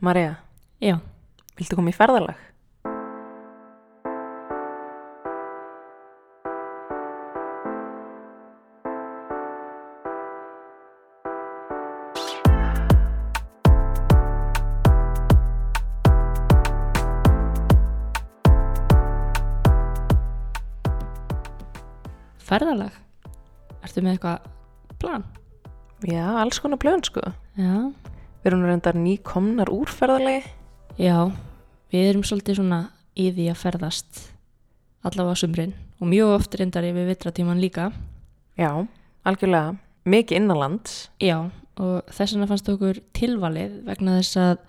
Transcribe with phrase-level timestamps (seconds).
[0.00, 0.36] Marja,
[0.80, 0.98] Já,
[1.56, 2.36] viltu koma í ferðalag?
[22.46, 22.94] ferðalag.
[23.84, 24.44] Ertu með eitthvað
[25.02, 25.24] plan?
[26.06, 27.24] Já, alls konar blöðun sko.
[27.58, 27.72] Já.
[28.46, 30.52] Við erum reyndar nýkomnar úr ferðalagi.
[31.02, 31.32] Já,
[31.90, 32.76] við erum svolítið svona
[33.18, 34.20] í því að ferðast
[35.02, 37.88] allavega sumrin og mjög oft reyndar yfir vitratíman líka.
[38.54, 38.70] Já,
[39.26, 39.72] algjörlega.
[40.06, 40.94] Mikið innanlands.
[41.18, 41.40] Já,
[41.82, 44.62] og þess vegna fannst okkur tilvalið vegna þess að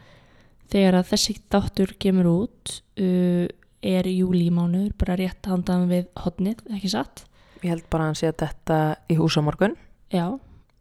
[0.74, 3.46] þegar að þessi þáttur kemur út uh,
[3.86, 7.28] er júlímánuður bara rétt handan við hotnið, ekki satt?
[7.62, 9.78] Ég held bara að hann sé að þetta í hús á morgun.
[10.10, 10.32] Já,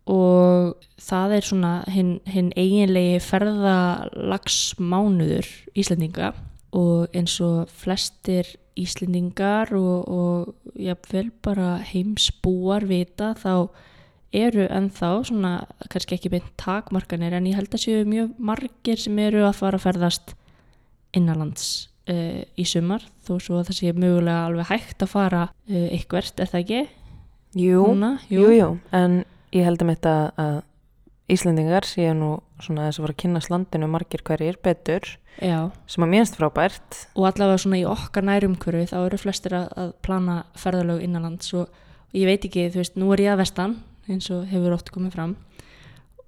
[0.06, 6.30] og það er svona hinn, hinn eiginlegi ferðalagsmánuður Íslendinga
[6.76, 13.66] og eins og flestir Íslendingar og, og jafnvel bara heimsbúar vita þá
[14.36, 15.52] eru ennþá svona
[15.90, 19.80] kannski ekki beint takmarkanir en ég held að séu mjög margir sem eru að fara
[19.80, 20.34] að ferðast
[21.16, 25.88] innanlands uh, í sumar þó svo að það sé mögulega alveg hægt að fara uh,
[25.88, 26.82] eitthvert, er það ekki?
[27.56, 28.12] Jú, Núna?
[28.28, 28.68] jú, jú.
[28.92, 30.56] En ég held um þetta að
[31.26, 35.08] Íslendingar séu nú svona þess að fara að kynast landinu margir hverjir betur
[35.42, 37.00] Já, sem að minnst frábært.
[37.18, 41.72] og allavega svona í okkar nærumkörfi þá eru flestir að, að plana ferðalög innanlands og,
[42.14, 43.74] ég veit ekki, þú veist, nú er ég að vestan
[44.06, 45.34] eins og hefur oft komið fram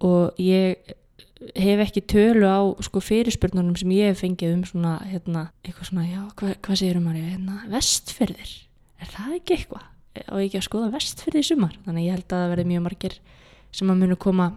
[0.02, 0.92] og ég
[1.54, 6.08] hef ekki tölu á sko fyrirspurnunum sem ég hef fengið um svona, hérna, eitthvað svona,
[6.10, 8.50] já, hva, hvað segir um að hérna, vestfyrðir,
[8.98, 9.86] er það ekki eitthvað?
[10.28, 12.84] Og ekki að skoða vestfyrði í sumar, þannig að ég held að það verði mjög
[12.86, 13.18] margir
[13.78, 14.48] sem að munu koma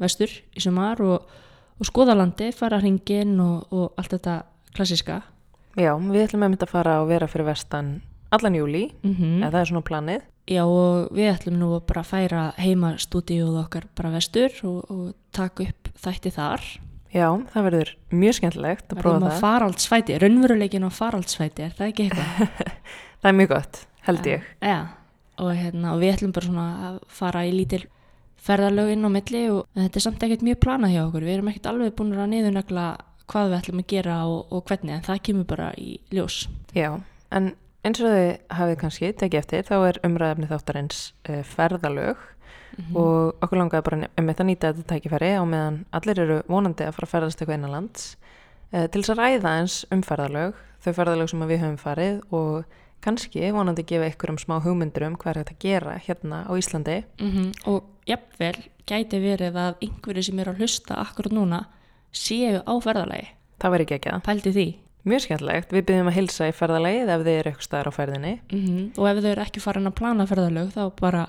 [0.00, 1.32] vestur í sumar og,
[1.80, 4.36] og skoða landi, fara hringin og, og allt þetta
[4.76, 5.22] klassiska.
[5.78, 7.98] Já, við ætlum að mynda að fara og vera fyrir vestan
[8.30, 10.28] allan júli, Mm eða það er svona planið.
[10.50, 15.12] Já og við ætlum nú að bara færa heima stúdíuð okkar bara vestur og, og
[15.36, 16.64] taka upp þætti þar.
[17.10, 19.40] Já, það verður mjög skemmtilegt að prófa að það.
[19.42, 22.74] faraldsfæti, raunveruleikin á faraldsfæti, er það ekki eitthvað?
[23.20, 24.44] Það er mjög gott, held ég.
[24.64, 24.76] Já,
[25.40, 27.82] og, hérna, og við ætlum bara svona að fara í lítil
[28.40, 31.26] ferðarlög inn á milli og þetta er samt ekkert mjög planað hjá okkur.
[31.28, 32.86] Við erum ekkert alveg búin að niðurnegla
[33.30, 36.42] hvað við ætlum að gera og, og hvernig, en það kemur bara í ljós.
[36.76, 36.90] Já,
[37.36, 37.52] en
[37.86, 42.28] eins og þið hafið kannski tekið eftir, þá er umræðafni þáttarins uh, ferðalög
[42.78, 42.96] Mhm.
[42.96, 46.94] og okkur langaði bara um þetta nýta þetta tækifæri á meðan allir eru vonandi að
[46.94, 48.04] fara að ferðast eitthvað innanlands
[48.72, 52.76] uh, til þess að ræða eins um ferðalög, þau ferðalög sem við höfum farið og
[53.04, 56.52] kannski vonandi gefa ykkur um smá hugmyndur um hvað er þetta að gera hérna á
[56.56, 56.98] Íslandi.
[57.20, 58.56] Mm Og jafnvel
[58.88, 61.64] gæti verið að einhverju sem eru að hlusta akkurat núna
[62.12, 63.28] séu á ferðalagi.
[63.60, 64.24] Það verður ekki ekki það.
[64.28, 64.68] Pældi því.
[65.08, 68.32] Mjög skemmtilegt, við byrjum að hilsa í ferðalagið ef þið eru eitthvað staðar á ferðinni.
[68.52, 71.22] Mm Og ef þau eru ekki farin að plana ferðalög þá bara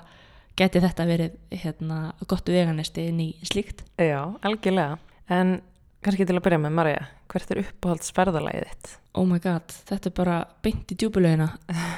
[0.60, 3.86] geti þetta verið hérna, gott veganesti inn í slíkt.
[3.96, 4.98] Já, algjörlega.
[5.32, 5.60] En
[6.04, 8.96] kannski til að byrja með Marja, hvert er uppáhalds ferðalagið þitt?
[9.16, 11.52] Oh my god, þetta er bara beint í djúbulögina.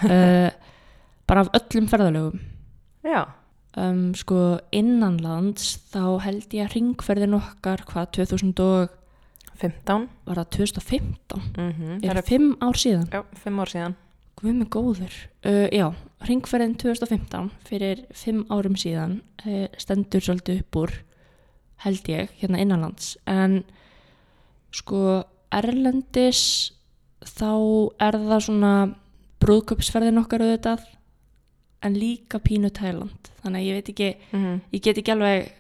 [0.07, 0.51] uh,
[1.29, 2.45] bara af öllum ferðalögum.
[3.05, 3.25] Já,
[3.75, 8.93] Um, sko innanlands þá held ég að ringferðin okkar hvað 2000 og
[9.59, 10.05] 15.
[10.29, 11.49] var það 2015?
[11.59, 13.09] Mm Er það fimm ár síðan?
[13.11, 13.97] Já, fimm ár síðan.
[14.39, 15.17] Guð mig góður.
[15.43, 15.89] Uh, já,
[16.29, 20.95] ringferðin 2015 fyrir fimm árum síðan uh, stendur svolítið upp úr
[21.83, 23.65] held ég, hérna innanlands en
[24.75, 25.23] sko
[25.55, 26.43] Erlendis
[27.25, 27.53] þá
[28.03, 28.75] er það svona
[29.45, 30.87] brúðköpsferðin okkar auðvitað
[31.85, 35.53] en líka pínu Tæland þannig að ég veit ekki, Mm ég get ekki alveg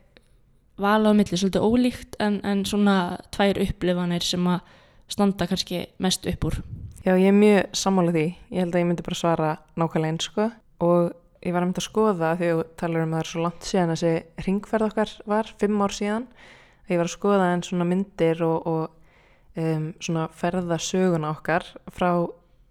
[0.81, 4.65] vala á milli, svolítið ólíkt en, en svona tvær upplifanir sem að
[5.07, 6.59] standa kannski mest upp úr
[7.05, 8.29] Já, ég er mjög sammála því.
[8.49, 10.47] Ég held að ég myndi bara svara nákvæmlega eins, sko.
[10.81, 11.11] Og
[11.45, 13.43] ég var að mynda að skoða því að þú talar um að það er svo
[13.45, 14.13] langt síðan þessi
[14.47, 16.25] ringferð okkar var, fimm ár síðan.
[16.89, 19.04] Ég var að skoða en svona myndir og, og
[19.57, 22.11] um, svona ferðasöguna okkar frá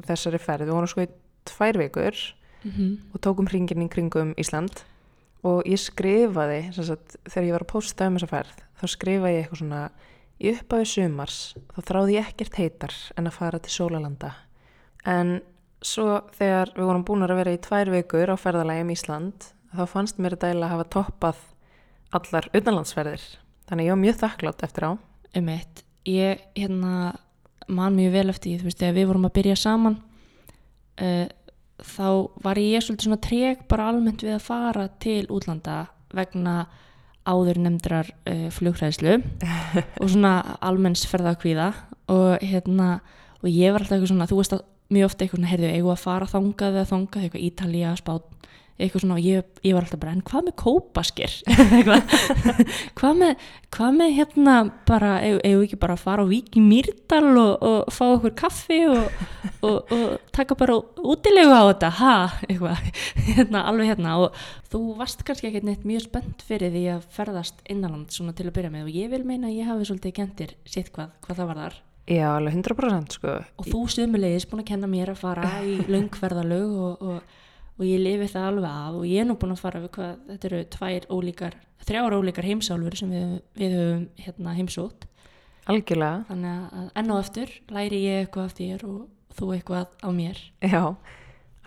[0.03, 0.67] þessari ferð.
[0.67, 1.11] Við vorum sko í
[1.47, 2.17] tvær vikur
[2.63, 2.97] mm -hmm.
[3.13, 4.83] og tókum hringin í kringum Ísland
[5.43, 9.41] og ég skrifaði, sagt, þegar ég var að posta um þessa ferð, þá skrifaði ég
[9.43, 9.91] eitthvað svona
[10.39, 14.33] í upphafi sumars, þá þráði ég ekkert heitar en að fara til sólalanda.
[15.05, 15.41] En
[15.81, 19.85] svo þegar við vorum búin að vera í tvær vikur á ferðalagi um Ísland, þá
[19.85, 21.37] fannst mér þetta eiginlega að hafa toppað
[22.13, 23.23] allar utanlandsferðir.
[23.67, 24.91] Þannig ég var mjög þakklátt eftir á.
[25.33, 27.13] um eitt ég hérna
[27.71, 29.97] man mjög vel eftir því, þú veist, þegar við vorum að byrja saman
[30.99, 31.27] uh,
[31.83, 32.07] þá
[32.43, 35.77] var ég svolítið svona treg bara almennt við að fara til útlanda
[36.13, 36.55] vegna
[37.23, 39.17] áður nefndrar uh, flugræðslu
[40.01, 41.71] og svona almenns ferðakvíða
[42.11, 42.97] og hérna
[43.43, 44.63] og ég var alltaf eitthvað svona, þú veist að
[44.93, 48.21] mjög ofta eitthvað heyrðu, eigum að fara þangað eða þangað, eitthvað Ítalía, Spán
[48.77, 51.35] eitthvað svona og ég, ég var alltaf bara, en hvað með kópaskir
[52.97, 54.55] hvað með hvað með hérna
[54.87, 58.33] bara eigum við ekki bara að fara á Vík í Mýrdal og, og fá okkur
[58.37, 59.23] kaffi og,
[59.65, 62.15] og, og taka bara útilegu á þetta, ha,
[62.47, 62.91] eitthvað.
[63.33, 64.17] Hérna, alveg hérna.
[64.21, 64.37] Og
[64.71, 68.55] þú varst kannski ekkert neitt mjög spennt fyrir því að ferðast innanland svona til að
[68.59, 71.51] byrja með og ég vil meina að ég hafi svolítið gentir sitt hvað, hvað það
[71.51, 73.33] var þar Já, alveg 100% sko.
[73.39, 77.05] og þú sumulegis búin að kenna mér að fara í löngferðalög og,
[77.77, 80.17] og, ég lifi það alveg af og ég er nú búin að fara við hvað,
[80.29, 81.55] þetta eru tvær ólíkar
[81.87, 85.07] þrjára ólíkar heimsálfur sem við, við höfum hérna, heimsótt.
[85.71, 90.09] Algjörlega, þannig að enn og eftir læri ég eitthvað af þér og þú eitthvað á
[90.15, 90.39] mér.
[90.59, 90.83] Já,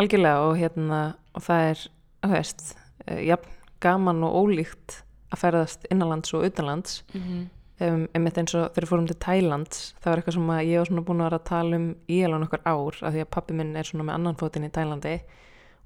[0.01, 1.01] algjörlega og hérna,
[1.33, 1.85] og það er,
[2.27, 2.65] að veist,
[3.07, 3.53] uh, jafn
[3.85, 5.01] gaman og ólíkt
[5.33, 7.03] að ferðast innanlands og utanlands.
[7.13, 7.43] Mm -hmm.
[7.87, 11.05] um, einmitt eins og þegar fórum til Tælands það var eitthvað sem ég var svona
[11.05, 13.77] búin að vera að tala um í alveg nokkur ár, af því að pappi minn
[13.77, 15.21] er svona með annan fótinn í Tælandi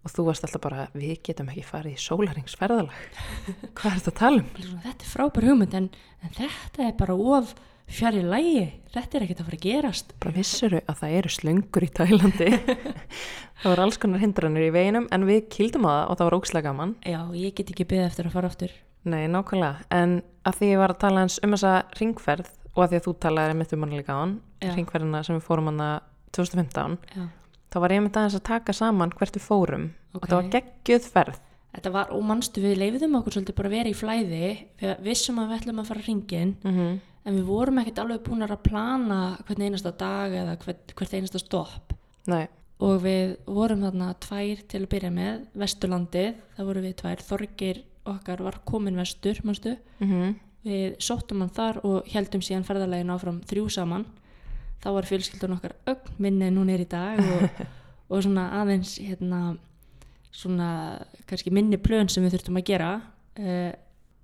[0.01, 3.01] og þú varst alltaf bara, við getum ekki farið í sólaringsferðalag
[3.77, 4.79] hvað er þetta að tala um?
[4.87, 5.91] þetta er frábær hugmynd en,
[6.25, 7.55] en þetta er bara of
[7.91, 10.13] fjari lægi þetta er ekkert að fara að gerast.
[10.23, 12.51] Bara vissuru að það eru slöngur í Tælandi?
[13.61, 16.37] Það voru alls konar hindranir í veginum en við kildum á það og það var
[16.39, 16.95] ókslega gaman.
[17.05, 18.73] Já, ég get ekki beðið eftir að fara aftur.
[19.05, 20.15] Nei, nákvæmlega, en
[20.49, 23.15] að því ég var að tala eins um þessa ringferð og að því að þú
[23.25, 24.35] talaði um hann líka á hann
[24.77, 25.85] ringferðina sem við fórum hann
[26.37, 27.23] 2015 já,
[27.71, 29.87] þá var ég mitt aðeins að taka saman hvert við fórum.
[30.15, 30.29] Og Ok.
[30.29, 31.41] það var geggjöð ferð.
[31.71, 34.47] Þetta var, og manstu við leiðum okkur svolítið bara að vera í flæði.
[34.81, 37.01] Við vissum að við ætlum að fara hringin mm -hmm.
[37.25, 41.39] en við vorum ekkert alveg búin að plana hvern einasta dag eða hvert, hvert einasta
[41.39, 41.95] stopp.
[42.27, 42.49] Nei,
[42.81, 47.23] og við vorum þarna tvær til að byrja með Vesturlandið, það voru við tvær.
[47.23, 50.35] Þorgir okkar var komin vestur manstu, mm
[50.67, 54.05] við sóttum hann þar og heldum síðan ferðarlegin áfram þrjú saman
[54.81, 57.63] þá var fjölskyldan okkar ögn minni en hún er í dag og,
[58.11, 59.41] og svona aðeins hérna
[60.31, 60.71] svona
[61.29, 63.73] kannski minni plön sem við þurftum að gera uh,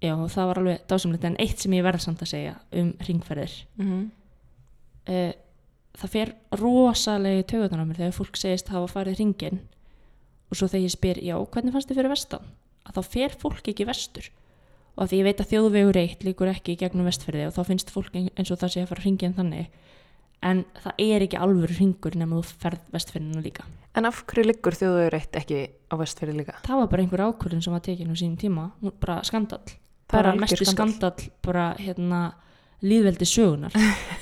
[0.03, 3.55] já það var alveg dásamlegt en eitt sem ég verða samt að segja um ringferðir
[3.79, 4.05] -hmm.
[5.11, 5.33] uh,
[5.97, 9.63] það fer rosalegi tögutan á mér þegar fólk segist hafa farið hringin
[10.51, 12.51] og svo þegar ég spyr, já, hvernig fannst þið fyrir vestan?
[12.87, 14.29] Að þá fer fólk ekki vestur
[14.97, 17.91] og að því ég veit að þjóðvegur eitt líkur ekki gegnum vestferði og þá finnst
[17.93, 19.67] fólk eins og það sé að fara hringin þannig
[20.45, 23.67] en það er ekki alvöru hringur nema þú ferð vestferðina líka.
[23.97, 26.59] En af hverju liggur þjóðuður eitt ekki á vestfyrir líka?
[26.67, 28.67] Það var bara einhver ákvörðin sem var tekin á sínum tíma,
[29.01, 29.65] bara skandall.
[30.07, 31.15] Það bara algjör mesti skandall.
[31.15, 32.21] skandall bara hérna
[32.85, 33.73] líðveldi sögunar.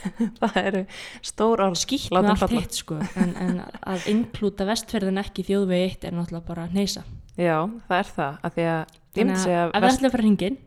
[0.41, 0.83] það eru
[1.25, 2.61] stór orð skýtt með allt falla.
[2.63, 7.05] hitt sko en, en að inklúta vestferðin ekki í þjóðvegi eitt er náttúrulega bara neysa
[7.35, 10.59] Já, það er það, af því að þannig að ef vest, ætlum að fara hringin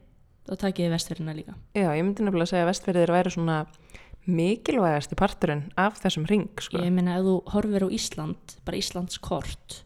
[0.48, 3.58] þá takið þið vestferðina líka já, ég myndi nefnilega segja að vestfyrir væri svona
[4.28, 6.82] mikilvægasti parturinn af þessum ring, sko.
[6.84, 9.84] ég meina ef þú horfir á Ísland bara Íslands kort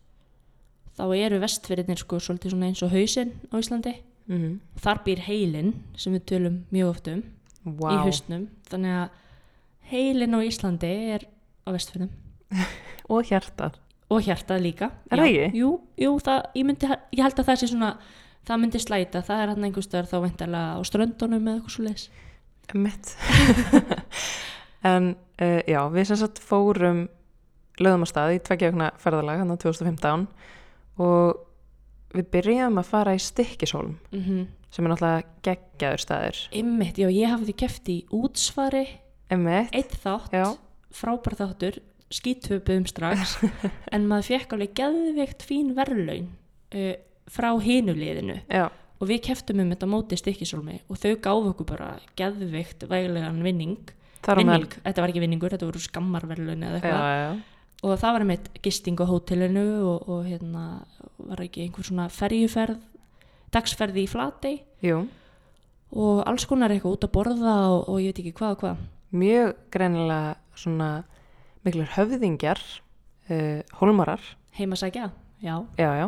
[0.98, 3.96] þá eru vestferðinir sko svolítið svona eins og hausinn á Íslandi.
[4.32, 8.48] Mm þar býr heilin sem við tölum mjög oft um í Vá, hausnum.
[8.70, 9.10] Þannig að
[9.92, 11.26] heilin á Íslandi er
[11.66, 12.10] á vestferðum
[13.14, 13.78] og hjartað.
[14.10, 14.92] og hjartað líka.
[15.12, 15.60] Er það ekki?
[15.62, 15.70] Jú,
[16.02, 17.92] jú það, ég, myndi, ég held að það sé svona
[18.48, 21.86] það myndi slæta, það er hann einhvers stöðar þá veintalega á ströndunum eða eitthvað svo
[21.86, 22.08] leis
[22.78, 23.16] Mitt.
[24.94, 27.06] en uh, já, við sem sagt fórum
[27.82, 30.26] lögum á stað í tveggjöfna ferðalag hann á 2015
[31.02, 31.46] og
[32.12, 34.48] við byrjaðum að fara í Stikkishólm mm -hmm.
[34.70, 36.42] sem er náttúrulega geggjaður staður.
[36.52, 38.88] Einmitt, já, ég hafði keft í útsvari
[39.32, 40.58] Emmett, eitt þátt, Já.
[40.92, 41.80] frábær þáttur
[42.12, 43.38] skítöpuðum strax
[43.94, 46.28] en maður fekk alveg geðveikt fín verðlaun
[46.76, 46.96] uh,
[47.32, 48.68] frá hinuliðinu já,
[49.02, 51.90] og við keftum um þetta móti stikkisólmi og þau gáfu okkur bara
[52.20, 53.80] geðveikt væglegan vinning.
[54.22, 57.40] Vinning, þetta var ekki vinningur, þetta voru skammarverðlaun eða eitthvað.
[57.82, 60.66] Og það var einmitt gisting á hótelinu og, og hérna
[61.18, 62.78] var ekki einhver svona ferjuferð
[63.52, 64.60] dagsferði í Flatey.
[64.86, 65.02] Jú,
[65.92, 68.86] og alls konar eitthvað út að borða og, og ég veit ekki hvað og hvað.
[69.12, 70.92] Mjög greinilega svona
[71.66, 72.62] miklir höfðingjar,
[73.30, 74.22] uh, hólmarar,
[74.58, 75.10] heimasækja,
[75.44, 76.08] já, já, já,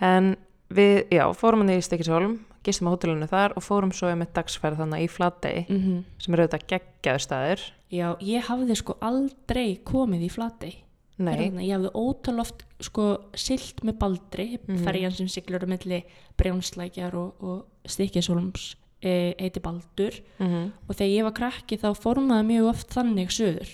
[0.00, 0.34] en
[0.74, 4.80] við, já, fórum hann í Stikkishólm, gistum á hótelinu þar og fórum svo með dagsferð
[4.82, 7.64] þannig í Flatey mm sem er auðvitað geggjaður staður.
[7.92, 10.74] já, ég hafði sko aldrei komið í Flatey.
[11.18, 13.04] Nei, Hérna, ég hafði ótaloft sko
[13.38, 14.80] silt með baldri, Mhm.
[14.82, 16.00] ferjan sem siglur á milli
[16.36, 20.16] brjónslækjar og, og stikkisólums e, heiti Baldur.
[20.40, 23.70] Mm og þegar ég var krakki þá formaði mjög oft þannig söður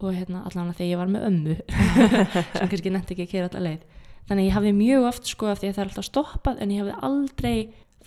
[0.00, 1.54] og hérna allan að þegar ég var með ömmu
[2.58, 3.86] sem kannski nefndi ekki að kera alltaf leið
[4.28, 6.74] þannig að ég hafði mjög oft sko af því að það er alltaf stoppað en
[6.74, 7.56] ég hafði aldrei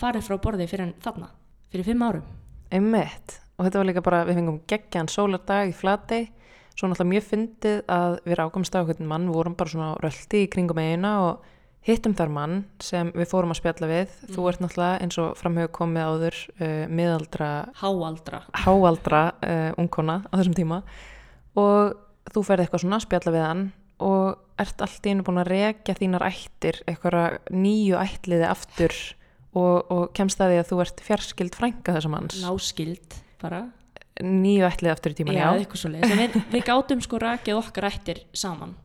[0.01, 1.33] farið frá borði fyrir þarna,
[1.73, 2.29] fyrir fimm árum
[2.71, 3.39] Einmitt.
[3.59, 6.29] Og þetta var líka bara, við fengum geggjan sólardag í Flatey.
[6.71, 9.99] Svo náttúrulega mjög fyndið að við rákumst á hvernig mann, við vorum bara svona á
[10.01, 11.49] rölti í kringum eigina og
[11.85, 14.15] hittum þar mann sem við fórum að spjalla við.
[14.31, 17.51] Þú ert náttúrulega eins og framhjög komið áður uh, miðaldra,
[17.81, 20.79] háaldra háaldra uh, ungkona á þessum tíma
[21.59, 21.97] og
[22.31, 23.65] þú ferði eitthvað svona að spjalla við hann
[24.01, 28.95] og ert allt í einu búin að rekja þínar ættir, eitthvað nýju ætliði aftur
[29.57, 32.39] og, og kemst að því að þú ert fjarskild frænka þessum manns.
[32.43, 33.65] Náskild bara.
[34.21, 36.15] Nýju ætlið aftur í tíman, já, já.
[36.19, 38.75] við, við gátum sko rakið okkar ættir saman.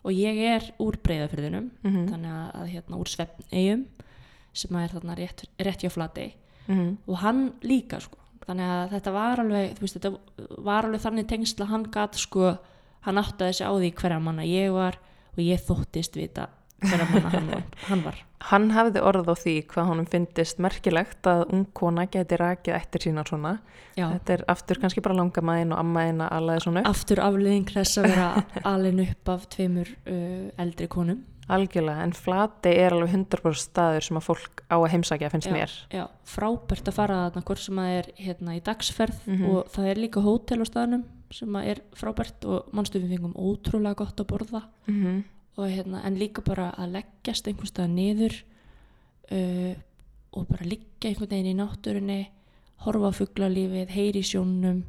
[0.00, 3.82] Og ég er úr breyðafyrðinum Mhm, þannig að, að hérna úr svefneigum
[4.56, 6.24] sem er þarna rétt, rétt hjá flati
[6.66, 8.16] mhm, og hann líka sko.
[8.46, 12.54] Þannig að þetta var alveg veist, þetta var alveg þannig tengsla hann gat sko,
[13.06, 14.98] hann áttaði sig á því hverja manna ég var
[15.36, 16.48] og ég þóttist vita
[16.80, 17.48] manna hann
[17.90, 18.18] hann var.
[18.48, 23.04] Hann hafði orð á því hvað honum fyndist merkilegt að ung kona geti rakið eftir
[23.04, 23.58] sína svona.
[23.98, 26.88] Já, Þetta er aftur kannski bara langamæðin og ammaðin að allaði svona upp.
[26.94, 28.28] aftur afliðing þess að vera
[28.72, 31.20] alin upp af tveimur uh, eldri konum
[31.50, 35.54] Algjörlega, en flati er alveg 100% staður sem að fólk á að heimsækja finnst Já.
[35.56, 35.72] mér.
[35.90, 39.50] Já, frábært að fara þarna hvort sem að er hérna í dagsferð Mhm.
[39.50, 43.34] og það er líka hótel á staðnum sem að er frábært og mannstu við fengum
[43.34, 45.24] ótrúlega gott að borða Mm
[45.58, 48.32] og hérna, en líka bara að leggjast einhvers staðar niður
[49.32, 49.74] uh,
[50.32, 52.20] og bara liggja einhvern veginn í náttúrunni
[52.86, 54.84] horfa á fuglalífið, heyri sjónum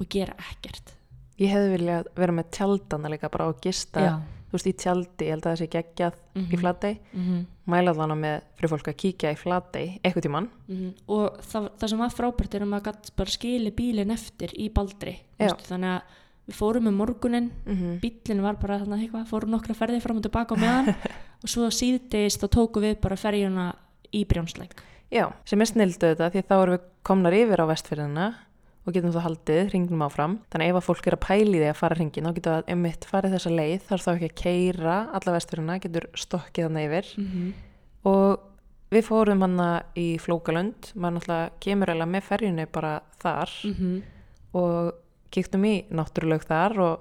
[0.00, 0.94] og gera ekkert
[1.38, 4.14] Ég hefði viljað vera með tjaldana líka bara á að gista, Já.
[4.46, 6.58] Þú veist, í tjaldi, ég held að það sé geggjað í Mhm.
[6.60, 6.98] flatei.
[7.14, 10.48] mm Mæla þannig með fyrir fólk að kíkja í flatei eitthvað tímann.
[11.08, 14.68] og það, það sem var frábært er að maður gætt bara skili bílinn eftir í
[14.72, 15.48] baldri Já.
[15.48, 16.02] veistu, þannig að
[16.46, 20.22] við fórum um morgunin Mm bílinn var bara þannig eitthvað, fórum nokkra ferði fram og
[20.22, 20.94] tilbaka á meðan
[21.42, 23.74] og svo síðdeist þá tóku við bara ferjuna
[24.14, 24.78] í Brjánslæk
[25.10, 28.34] Já, sem er snildu þetta því að þá erum við komnar yfir á vestfyrðina
[28.86, 30.38] og getum þá haldið hringnum áfram.
[30.52, 33.04] Þannig ef að fólk er að pæli því að fara hringin þá getur það emitt
[33.10, 37.06] farið þessa leið þar þá ekki að keira alla vestfyrðina, getur stokkið þannig yfir.
[37.18, 37.52] mm -hmm.
[38.06, 38.38] Og
[38.92, 44.02] við fórum hana í Flókalund, maður náttúrulega kemur eða með ferjunni bara þar Mhm.
[44.54, 44.92] og
[45.32, 47.00] kíktum í náttúruleg þar og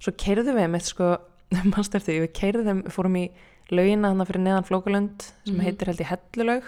[0.00, 1.18] svo keirðum við emitt sko,
[1.76, 3.30] mannst eftir því, við keirðum, við fórum í
[3.70, 5.60] laugina hana fyrir neðan Flókalund sem Mhm.
[5.64, 6.62] heitir held ég Hellulög,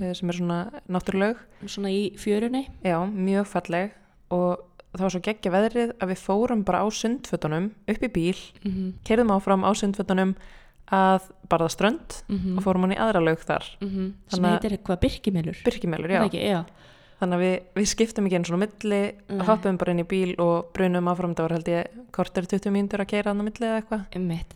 [0.00, 1.36] eh, sem er svona náttúruleg.
[1.66, 3.90] svona í fjörunni Já, mjög falleg
[4.34, 4.64] og
[4.94, 8.70] það var svo geggja veðrið að við fórum bara á sundfötunum upp í bíl, mm
[8.70, 8.92] -hmm.
[9.06, 10.34] kerðum áfram á sundfötunum
[10.92, 12.18] að barða strönd
[12.58, 13.64] og fórum hann í aðra laug þar.
[13.80, 16.24] sem Þannig að- heitir eitthvað Birkimilur Birkimælur, Er já.
[16.28, 16.42] ekki?
[16.44, 16.64] já.
[17.20, 19.46] Þannig að við, við skiptum ekki einu svona á milli, Nei.
[19.46, 23.00] hoppum bara inn í bíl og brunum áfram, það var held ég kortur 20 mínútur
[23.00, 24.02] að keira hann á milli eða eitthvað.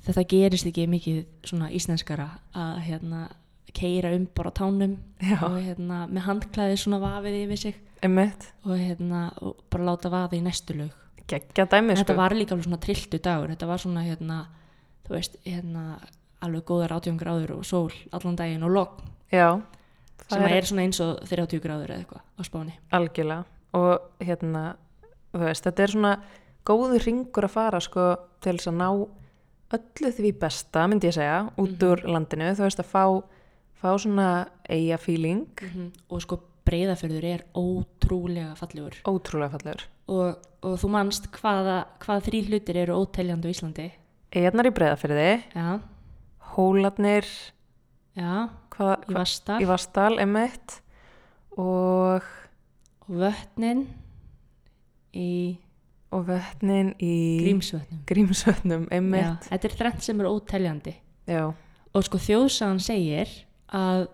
[0.06, 3.28] Þetta gerist ekki mikið svona íslenskara að hérna
[3.74, 5.42] keira um bara tánum Já.
[5.42, 7.74] og hérna með handklæði svona vafið yfir sig.
[8.02, 10.92] Emmitt, og hérna og bara láta vaða í næstu lög.
[11.28, 12.04] Geggja dæmi, sko.
[12.04, 13.48] þetta var líka alveg svona trilltu dagur.
[13.52, 14.38] Þetta var svona hérna
[15.08, 15.98] þú veist, hérna
[16.40, 19.10] alveg góðar 18 gráður og sól allan daginn og logn.
[19.32, 19.60] Já,
[20.30, 20.54] sem er...
[20.56, 22.74] er svona eins og 30 gráður eða eitthvað á spáni.
[22.92, 23.44] Algjörlega.
[23.74, 24.62] Og hérna,
[25.34, 26.12] þú veist, þetta er svona
[26.68, 28.06] góður ringur að fara sko
[28.40, 28.88] til þess að ná
[29.76, 31.88] öllu því besta, myndi ég segja, út Mhm.
[31.90, 33.04] úr landinu, þú veist, að fá,
[33.78, 34.28] fá svona
[34.68, 35.46] eiga feeling,
[36.10, 38.98] og sko breyðaförður er ótrúlega fallegur.
[39.08, 39.84] Ótrúlega fallegur.
[40.08, 43.86] og, og þú manst hvaða, hvaða þrý hlutir eru óteljandi á Íslandi?
[44.36, 45.68] Eigarnar í breyðafyrði, já,
[46.56, 47.30] hólarnir,
[48.74, 50.80] hvað, í Vastar í Vastal, emitt,
[51.56, 52.26] og,
[53.06, 53.86] og vötnin
[55.16, 55.30] í
[56.12, 58.00] og vötnin í Grímsvötnum.
[58.08, 60.94] Grímsvötnum, já, emitt, þetta er þrennt sem er óteljandi.
[61.28, 61.42] Já.
[61.92, 63.28] og sko þjóðsagan segir
[63.74, 64.06] að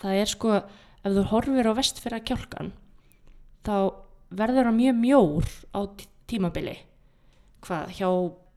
[0.00, 0.54] það er sko
[1.02, 2.72] ef þú horfir á vestfyrra kjálkan
[3.66, 3.74] þá
[4.32, 6.76] verður það mjög mjór á tí- tímabili.
[7.62, 8.08] Hvað hjá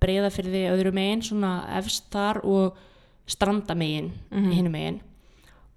[0.02, 2.78] breyðafyrði öðru megin svona efst þar og
[3.28, 5.02] strandamegin mm hinu megin.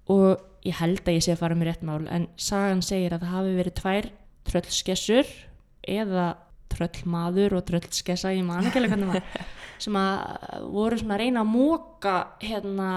[0.09, 3.23] Og ég held að ég sé að fara með rétt mál en sagan segir að
[3.25, 4.09] það hafi verið tvær
[4.49, 5.29] tröllskessur
[5.87, 6.25] eða
[6.69, 9.47] tröllmaður og tröllskessa ég man ekki alveg hvernig maður
[9.83, 12.89] sem að voru svona að reyna að móka hérna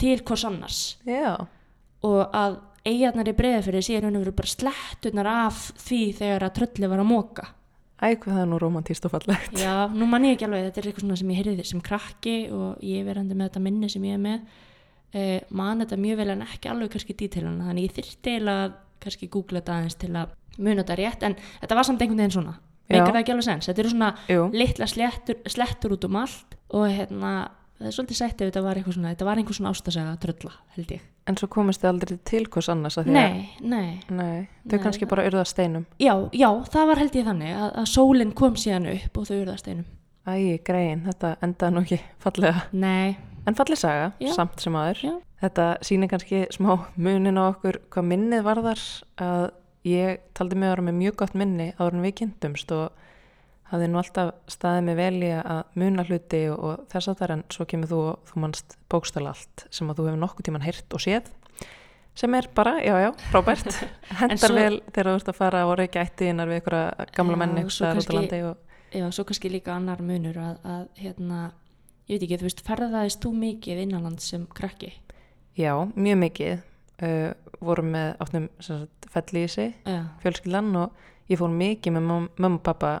[0.00, 0.80] til hvers annars.
[1.08, 1.34] Já,
[2.04, 6.90] og að eigarnar í breyðafyrði séu og veru bara slettunar af því þegar að trölli
[6.90, 7.46] var að móka
[8.02, 9.56] æg hvað það er nú romantíst og fallegt.
[9.60, 12.36] Já, nú man ég ekki alveg, þetta er eitthvað svona sem ég heyrði sem krakki
[12.52, 14.60] og ég er verandi með þetta minni sem ég er með.
[15.14, 18.78] Eh, man þetta mjög vel en ekki alveg kannski dítilana þannig ég þyrfti eiginlega að
[19.04, 22.38] kannski googla þetta aðeins til að muna þetta rétt en þetta var samt einhvern veginn
[22.38, 22.56] svona.
[22.84, 22.98] Já.
[22.98, 26.56] meikar það ekki alveg sens, þetta eru svona Jú, litla slettur, slettur út um allt
[26.76, 27.30] og hérna
[27.78, 30.52] það er svolítið sætt ef þetta var eitthvað svona þetta var einhver svona ástasaga trölla
[30.76, 34.00] held ég En svo komist þið aldrei til hvers annars að því að nei, nei,
[34.12, 34.82] Nei, þau Nei.
[34.84, 35.86] kannski bara urða steinum.
[35.98, 39.36] já, já, það var held ég þannig að, að sólinn kom síðan upp og þau
[39.40, 39.86] urðast einum
[40.28, 42.62] Æ, grein, þetta endaði nú ekki fallega.
[42.72, 43.16] nei,
[43.46, 44.30] En falleg saga, Já.
[44.32, 45.00] samt sem aður.
[45.04, 45.14] Já.
[45.44, 48.80] Þetta sýnir kannski smá munin á okkur hvað minnið varðar
[49.20, 49.50] að
[49.84, 53.03] ég taldi mig að vera með mjög gott minni áður en við kynntumst og
[53.74, 57.44] hafði nú alltaf staðið mig vel í að muna hluti og, þess að það en
[57.56, 60.96] svo kemur þú og þú mannst bókstala allt sem að þú hefur nokkuð tíman heyrt
[60.96, 61.32] og séð
[62.14, 63.72] sem er bara, já, já, frábært.
[64.20, 67.64] Hendar svo- vel þegar þú ert að fara og reykja ættiðinar við einhverja gamla menni
[67.66, 67.72] og
[68.94, 71.40] já, svo kannski líka annar munur að, að hérna,
[72.06, 74.92] ég veit ekki, þú veist, ferðaðist þú mikið innanland sem krakki?
[75.58, 76.62] Já, mjög mikið.
[77.02, 78.46] Uh, vorum með áttum
[79.10, 80.94] felli í sig, já, fjölskyldan og
[81.32, 82.92] ég fór mikið með mam- mömmu og pappa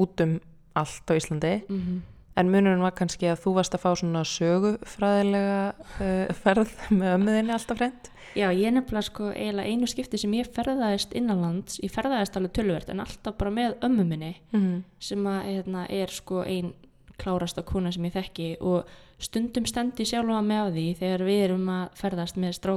[0.00, 0.40] út um
[0.74, 1.54] allt á Íslandi.
[1.68, 2.02] Mm
[2.36, 7.54] en munurinn var kannski að þú varst að fá svona sögufræðilega uh, ferð með ömmuðinni
[7.54, 8.10] alltaf hreint?
[8.34, 12.90] Já, ég nefnilega sko eiginlega einu skipti sem ég ferðaðist innanlands, ég ferðaðist alveg tölvert
[12.90, 14.80] en alltaf bara með ömmu minni mm.
[14.98, 16.72] sem að hérna, er sko ein
[17.20, 18.48] klárasta kona sem ég þekki.
[18.66, 18.90] Og
[19.22, 22.74] stundum stendi sjálfa á því þegar við erum að ferðast með strá,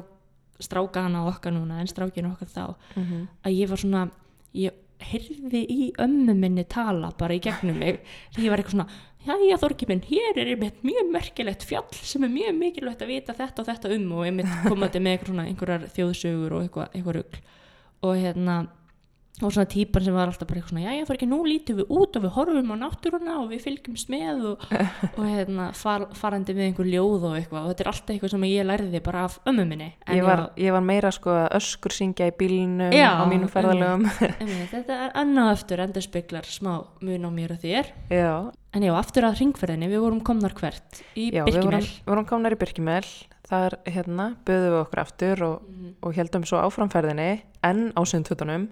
[0.62, 4.04] strákana okkar núna en strákinu okkar þá Mm að ég var svona,
[4.54, 8.02] ég heyrði í ömmu minni tala bara í gegnum mig.
[8.36, 8.90] Því ég var eitthvað svona
[9.28, 13.34] Jæja Þorki minn, hér er einmitt mjög merkilegt fjall sem er mjög mikilvægt að vita
[13.36, 17.42] þetta og þetta um og einmitt komandi með einhverjar þjóðsögur og eitthvað, eitthvað rugl.
[18.08, 18.56] Og hérna
[19.38, 22.16] og svona típan sem var alltaf bara eitthvað svona jæja Þorki, nú lítum við út
[22.18, 24.64] og við horfum á náttúruna og við fylgjumst með og,
[25.14, 27.68] og hérna far, farandi með einhver ljóð og eitthvað.
[27.68, 30.42] Og þetta er alltaf eitthvað sem ég lærði bara af ömmu minni En ég, var,
[30.58, 34.08] ég var meira sko að öskur syngja í bílnum Já, á mínum ferðalögum.
[34.74, 36.74] Þetta er annað aftur endur speklar smá
[37.06, 37.94] mun á mér og þér.
[38.10, 38.32] Já,
[38.74, 41.04] en já, aftur að ringferðinni, við vorum komnar hvert?
[41.14, 41.94] Í já við vorum, Birkimel.
[42.02, 43.06] við vorum komnar í Birkimel.
[43.48, 45.94] Þar hérna böðum við okkur aftur og, Mhm.
[46.04, 47.30] og heldum svo áframferðinni
[47.64, 48.66] enn á sundhutunum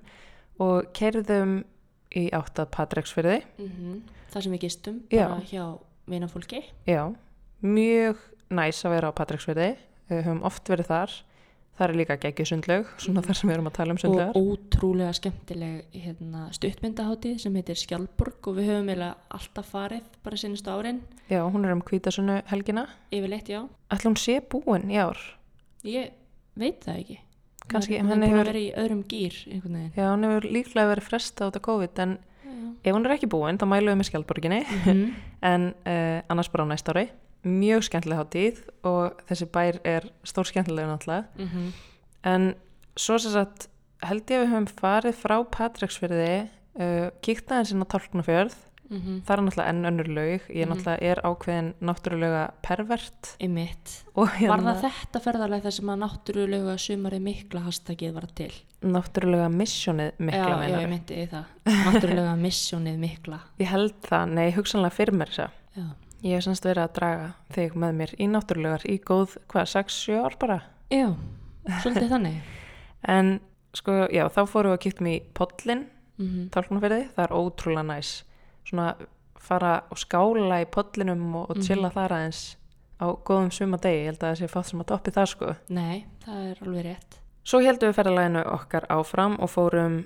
[0.59, 1.63] og kerðum
[2.15, 4.01] í áttað Patreksfyrði Mhm.
[4.31, 5.27] það sem við gistum Já.
[5.27, 6.63] bara hjá vinafólki.
[6.87, 7.15] Já,
[7.63, 8.17] mjög
[8.51, 9.77] næs að vera á Patreksfyrði
[10.09, 11.11] við höfum oft verið þar.
[11.75, 14.37] Þar er líka geggjur sundlaug svona þar sem við erum að tala um og sundlaugar
[14.39, 20.71] ótrúlega skemmtileg hérna, stuttmyndaháttið sem heitir Skjaldborg og við höfum eiginlega alltaf farið bara sinnistu
[20.71, 23.67] árin, Já, hún er um hvítasunnu helgina yfirleitt já.
[23.91, 25.17] Ætla hún sé búin í ár?
[25.83, 26.11] Ég
[26.55, 27.19] veit það ekki
[27.67, 29.35] Kannski, henni er búin hefur- að vera í öðrum gýr
[29.95, 32.55] Já, hún hefur líklega verið fresta át af COVID en Já.
[32.85, 35.13] ef hún er ekki búin þá mælum við með Skjaldborginni Mhm.
[35.41, 37.09] en uh, annars bara á næsta ári
[37.45, 41.73] mjög skemmtileg hátíð og þessi bær er stór skemmtilega náttúrulega Mhm.
[42.23, 42.55] en
[42.95, 43.67] svo sem sagt
[44.03, 46.49] held ég að við höfum farið frá Patreksfyrði
[46.79, 48.55] uh, kíkt aðeins inn á Tálknafjörð
[48.89, 49.21] Mhm.
[49.25, 50.69] það er náttúrulega enn önnur laug ég Mhm.
[50.71, 53.35] náttúrulega er ákveðin náttúrulega pervert
[54.15, 58.51] og Var hérna það þetta ferðarlega sem að náttúrulega sumari mikla hashtagið var til?
[58.83, 61.45] náttúrulega missjónið mikla já, já, ég myndi í það.
[61.65, 63.39] Náttúrulega missjónið mikla.
[63.59, 67.33] ég held það, nei, hugsanlega fyrir mér þess að ég hef semst verið að draga
[67.53, 71.15] þig með mér í náttúrulegar í góð, hvað, 6-7 ár bara Já,
[71.81, 72.37] svolítið þannig.
[73.17, 73.39] en
[73.73, 75.85] sko, já, þá fórum við að kíktum í pollin
[76.17, 78.23] Mm tálknafyrði, það er ótrúlega næs
[78.65, 78.95] svona
[79.45, 82.55] fara og skála í pollinum og, og chilla þar aðeins
[82.97, 85.53] á góðum suma degi, ég held að það sé fátt sem að toppi það sko.
[85.69, 87.17] Nei, það er alveg rétt.
[87.45, 89.97] Svo heldum við ferðalæginu okkar áfram og fórum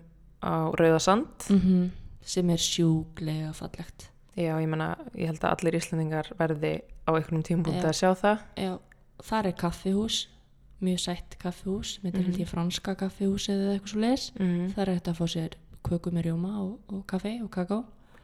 [0.43, 1.49] á Rauðasand.
[1.53, 1.89] Mm
[2.29, 4.09] Sem er sjúglega fallegt.
[4.35, 6.73] Já, ég menna, ég held að allir Íslandingar verði
[7.07, 7.87] á einhvernum tímpúndi Já.
[7.89, 8.43] að sjá það.
[8.59, 8.73] Já,
[9.23, 10.17] þar er kaffihús,
[10.83, 12.25] mjög sætt kaffihús, með þetta Mhm.
[12.27, 14.31] held ég franska kaffihús eða eitthvað svo leis.
[14.37, 14.67] Mm.
[14.75, 17.79] Það er hægt að fá sér köku með rjóma og, og kaffi og kakó.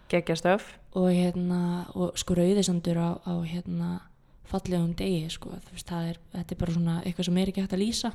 [0.10, 0.74] Geggjastöf.
[0.96, 4.02] og hérna og sko rauðisandur á, á hérna
[4.46, 7.74] fallegum degi sko veist það er, þetta er bara svona eitthvað sem er ekki hægt
[7.74, 8.12] að lýsa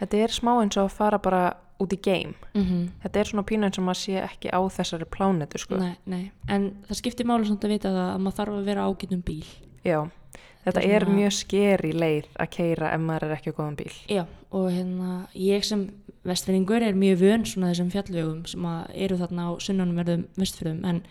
[0.00, 1.42] Þetta er smá eins og að fara bara
[1.80, 2.34] út í game.
[2.54, 2.88] mm -hmm.
[3.02, 5.76] Þetta er svona pínu eins og maður sé ekki á þessari plánetu sko.
[5.76, 8.86] nei, nei, en það skiptir máli samt að vita það að maður þarf að vera
[8.88, 9.44] ágætum bíl
[9.84, 10.08] Já,
[10.64, 13.92] þetta er svona- mjög skeri leið að keira ef maður er ekki á góðan bíl.
[14.08, 15.90] já, og hérna ég sem
[16.24, 21.02] vestfinningur er mjög vön svona þessum fjallvegum sem eru þarna á sunnanum verðum vestfjörðum en,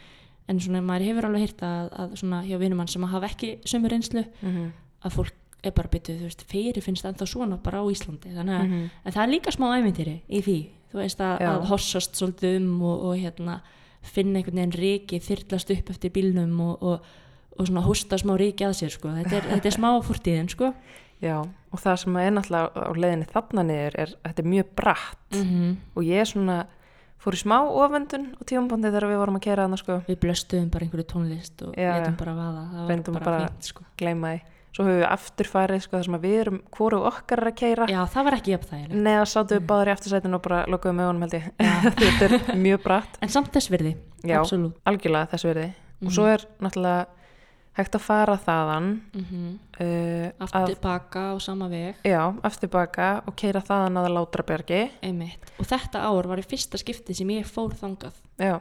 [0.48, 3.58] en svona maður hefur alveg hýrt að, að svona hjá vinumann sem að hafa ekki
[3.66, 4.72] sömu reynslu Mm
[5.04, 8.56] að fólk er bara byttuð, þú veist, fyrir finnst ennþá svona bara á Íslandi, þannig
[8.56, 8.90] að -hmm.
[9.06, 10.60] En það er líka smá æmyndiri í því,
[10.92, 13.62] þú veist að, að hossast svolítið um og, og hérna,
[14.02, 17.00] finna einhvern veginn ríki, þyrlast upp eftir bílnum og, og,
[17.58, 19.08] og svona hósta smá ríki að sér, sko.
[19.08, 20.74] Þetta er, þetta er smá fórtíðin, sko.
[21.22, 21.40] Já,
[21.72, 25.76] og það sem er náttúrulega á leiðinni þarna niður er, þetta er mjög bratt -hmm.
[25.96, 26.68] og ég svona
[27.24, 30.72] fór í smá ofendun og tímabóndi þegar við vorum að kera þarna sko, Við blöstuðum
[30.74, 33.86] bara einhverju tónlist og Já, letum bara vaða, það var bara, bara- fínt, sko.
[33.98, 34.42] gleyma því.
[34.74, 38.00] svo höfum við aftur farið sko, þar sem við erum hvoru okkar að keira já,
[38.10, 41.22] það var ekki jafnþægilegt neða sátum við báður í aftursætinu og bara lokuðum með honum
[41.28, 41.46] held ég.
[42.02, 43.20] Þetta er mjög bratt.
[43.22, 43.92] En samt þess virði,
[44.26, 44.40] Já.
[44.42, 44.80] absolutt.
[44.90, 45.68] algjörlega þess verði
[46.04, 47.06] og svo er náttúrulega
[47.74, 49.54] hægt að fara þaðan mm -hmm.
[49.82, 51.96] uh, aftur baka á sama veg.
[52.06, 56.78] Já, aftur baka og keira þaðan að Látrabergi einmitt, og þetta ár var í fyrsta
[56.78, 58.14] skipti sem ég fór þangað.
[58.38, 58.60] Já,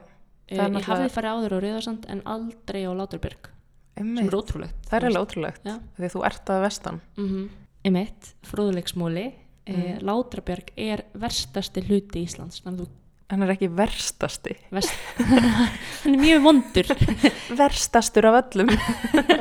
[0.52, 3.50] Eh, Það er ég hafði farið áður á Rauðarsand en aldrei á Láturberg
[3.96, 4.88] sem er ótrúlegt.
[4.88, 7.00] Það er ótrúlegt því þú ert að vestan.
[7.16, 7.48] Mm
[7.82, 9.24] einmitt, fróðuleiksmóli
[9.66, 9.74] mm.
[9.74, 10.04] Mhm.
[10.06, 12.90] Látraberg er verstasti hluti Íslands þannig að þú
[13.32, 14.54] hann er ekki verstasti.
[14.76, 14.92] Vest
[16.04, 16.90] hann er mjög vondur.
[17.62, 18.70] Verstastur af öllum.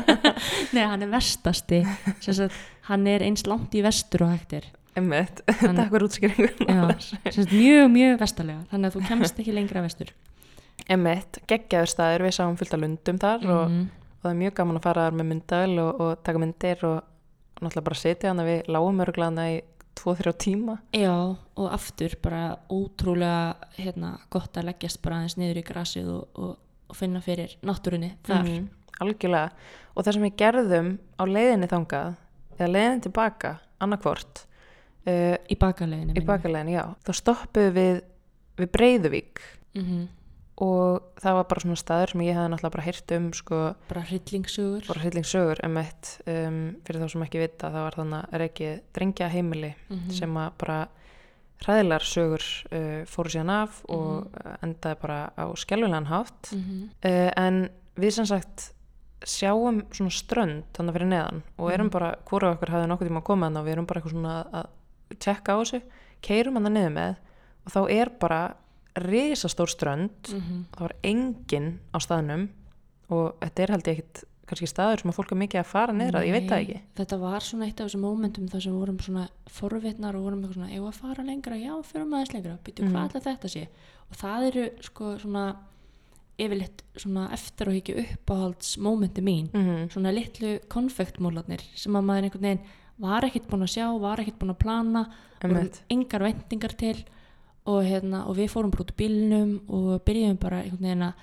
[0.76, 1.82] Nei, hann er verstasti.
[2.88, 4.70] Hann er eins langt í vestur og er.
[4.98, 6.66] Einmitt, Hann- takk fyrir útskýringun
[7.56, 10.10] mjög, mjög vestalega þannig að þú kemst ekki lengra vestur.
[10.92, 13.86] Einmitt, geggjaður staður, við sáum fullt af lundum þar og, Mhm.
[14.18, 16.98] og það er mjög gaman að fara þar með myndavel og, og taka myndir og,
[17.62, 19.62] náttúrulega bara setja hann að við lágum örglaðna í
[20.00, 20.78] 2-3 tíma.
[20.96, 21.14] Já,
[21.56, 26.54] og aftur bara ótrúlega hérna, gott að leggjast bara aðeins niður í grasið og, og,
[26.90, 28.46] og finna fyrir náttúrunni þar.
[28.48, 28.70] Mhm,
[29.04, 29.52] algjörlega.
[29.96, 32.14] Og það sem við gerðum á leiðinni þangað
[32.58, 33.52] eða leiðinni tilbaka
[33.82, 34.46] annarkvort
[35.08, 36.16] uh, Í bakaleginu.
[36.16, 36.86] í bakaleiðinni, já.
[37.08, 38.02] Þá stoppuðum við
[38.62, 39.40] við Breiðuvík.
[39.76, 40.08] Mm
[40.62, 44.02] og það var bara svona staður sem ég hefði náttúrulega bara heyrt um sko, Bara
[44.06, 44.88] hryllingssugur.
[44.88, 48.82] bara hryllingssögur um eitt um, fyrir þá sem ekki vita það var þannig að reikið
[48.94, 50.12] drengja heimili Mhm.
[50.12, 50.80] sem að bara
[51.62, 54.58] hræðilegar sögur uh, fóru síðan af og Mhm.
[54.64, 56.84] endaði bara á skjálfilegan hátt Mm -hmm.
[57.06, 58.74] uh, en við sem sagt
[59.26, 61.92] sjáum svona strönd þannig fyrir neðan og erum Mhm.
[61.92, 64.44] bara, hvora okkur hafði nokkuð tíma að koma þannig og við erum bara eitthvað svona
[64.44, 65.82] að, að tjekka á þessu,
[66.22, 67.16] keirum hann niður með
[67.66, 68.54] og þá er bara
[68.96, 70.66] risastór strönd Mhm.
[70.74, 72.50] það var enginn á staðnum
[73.10, 75.94] og þetta er held ég ekkit kannski staður sem að fólk er mikið að fara
[75.94, 78.74] niður að, ég veit það ekki Þetta var svona eitt af þessum mómentum þar sem
[78.74, 82.84] vorum svona forvitnar og vorum eitthvað svona, að fara lengra, já, fyrir maður lengra, byrju
[82.84, 82.92] Mhm.
[82.92, 83.68] hvað ætla þetta sé?
[84.12, 85.56] Og það eru sko svona
[86.42, 92.24] yfirleitt svona eftir og ekki uppáhalds mómenti mín, mm svona litlu konfektmólarnir sem að maður
[92.30, 92.66] einhvern veginn
[93.00, 95.06] var ekkert búin að sjá, var ekkert búin að plana
[95.42, 95.82] Einmitt.
[95.90, 97.06] engar vendingar til
[97.66, 101.14] og, hérna, og við fórum bara út í bílnum og byrjuðum bara einhvern veginn að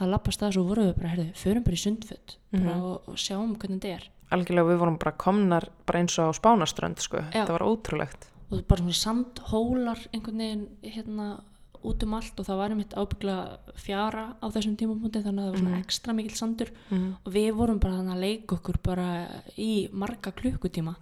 [0.00, 2.82] að lappa stað svo vorum við bara, herðu, förum bara í sundföt bara Mhm.
[2.82, 6.38] og, og sjáum hvernig þetta er algjörlega við vorum bara komnar bara eins og á
[6.40, 7.30] spánaströnd sko, Já.
[7.44, 11.40] þetta var ótrúlegt og bara svona sandhólar einhvern veginn hérna
[11.84, 15.50] út um allt og það var einmitt ábyggla fjara á þessum tímapunkti þannig að það
[15.52, 15.84] var svona Mhm.
[15.84, 17.16] ekstra mikill sandur mm.
[17.26, 19.26] og við vorum bara þannig að leika okkur bara
[19.58, 20.96] í marga klukkutíma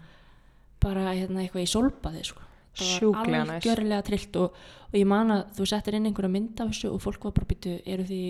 [0.81, 2.41] bara hérna eitthvað í solbaði sko.
[2.85, 3.65] Sjúklega var næs.
[3.67, 4.53] algjörlega trillt og,
[4.89, 7.47] og ég man að þú settir inn einhverja mynd af þessu og fólk var bara
[7.51, 8.21] býtu, eru því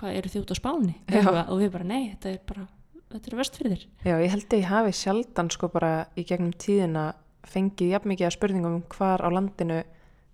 [0.00, 0.94] hvað, eru þið út á spáni?
[1.48, 2.66] Og við bara, nei, þetta er bara
[3.14, 7.12] þetta er vestfyrðir Já, ég held að ég hafi sjaldan sko bara í gegnum tíðina
[7.46, 9.82] fengið jafn mikið að spurningum um hvar á landinu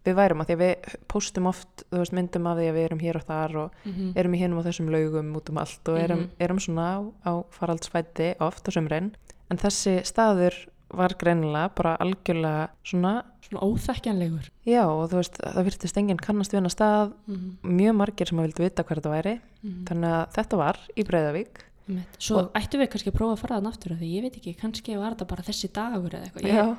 [0.07, 3.01] við værum að því að við postum oft veist, myndum af því að við erum
[3.05, 5.99] hér og þar og mm erum í hinum og þessum laugum út um allt og
[6.01, 6.31] erum, Mhm.
[6.41, 9.11] erum svona á, á faraldsfæti oft á sömurinn
[9.51, 10.55] en þessi staður
[10.97, 13.15] var greinilega bara algjörlega svona
[13.51, 14.51] svona óþekkjanlegur.
[14.69, 17.13] Já og þú veist það virtist enginn kannast við hana stað.
[17.27, 19.41] Mm mjög margir sem að vildu vita hver þetta væri.
[19.63, 19.85] -hmm.
[19.89, 21.65] þannig að þetta var í Breiðavík.
[22.19, 24.37] Svo Og- ættum við kannski að prófa að fara þann aftur af því ég veit
[24.39, 26.77] ekki, kannski var þetta bara þessi dagur eða eitthvað, ég, já,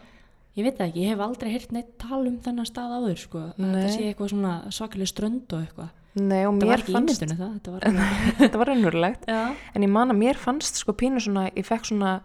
[0.55, 3.39] ég veit það ekki, ég hef aldrei heyrt neitt tal um þennan stað áður sko,
[3.39, 3.71] að Nei.
[3.75, 7.21] þetta sé eitthvað svona svakalega strönd og eitthvað, nei og þetta var mér ekki fannst
[7.21, 8.67] ímyndunni það, þetta var
[9.01, 12.21] var Já, en ég man að mér fannst sko pínu svona ég fekk svona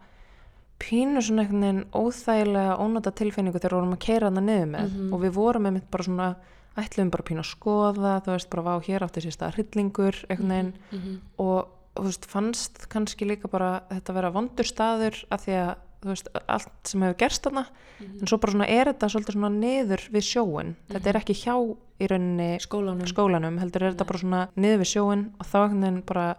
[0.82, 4.90] pínu svona einhvern veginn óþægilega ónota tilfinningu þegar við vorum að keira hana niður með.
[4.92, 5.12] Mhm.
[5.14, 6.28] og við vorum einmitt bara svona
[6.76, 10.52] ætluðum bara pínu að skoða þú veist bara vá hér átti sér stað hryllingur einhvern
[10.52, 10.74] veginn.
[10.92, 15.74] Mm og þú veist fannst kannski líka bara þetta vera vondur staður af því að
[16.02, 17.66] þú veist allt sem hefur gerst þarna.
[18.00, 18.18] Mhm.
[18.20, 21.56] en svo bara svona er þetta svolítið svona niður við sjóin þetta er ekki hjá
[21.98, 23.06] í rauninni skólanum.
[23.08, 24.10] skólanum heldur er þetta Nei.
[24.12, 26.36] bara svona niður við sjóin og þá einhvern veginn bara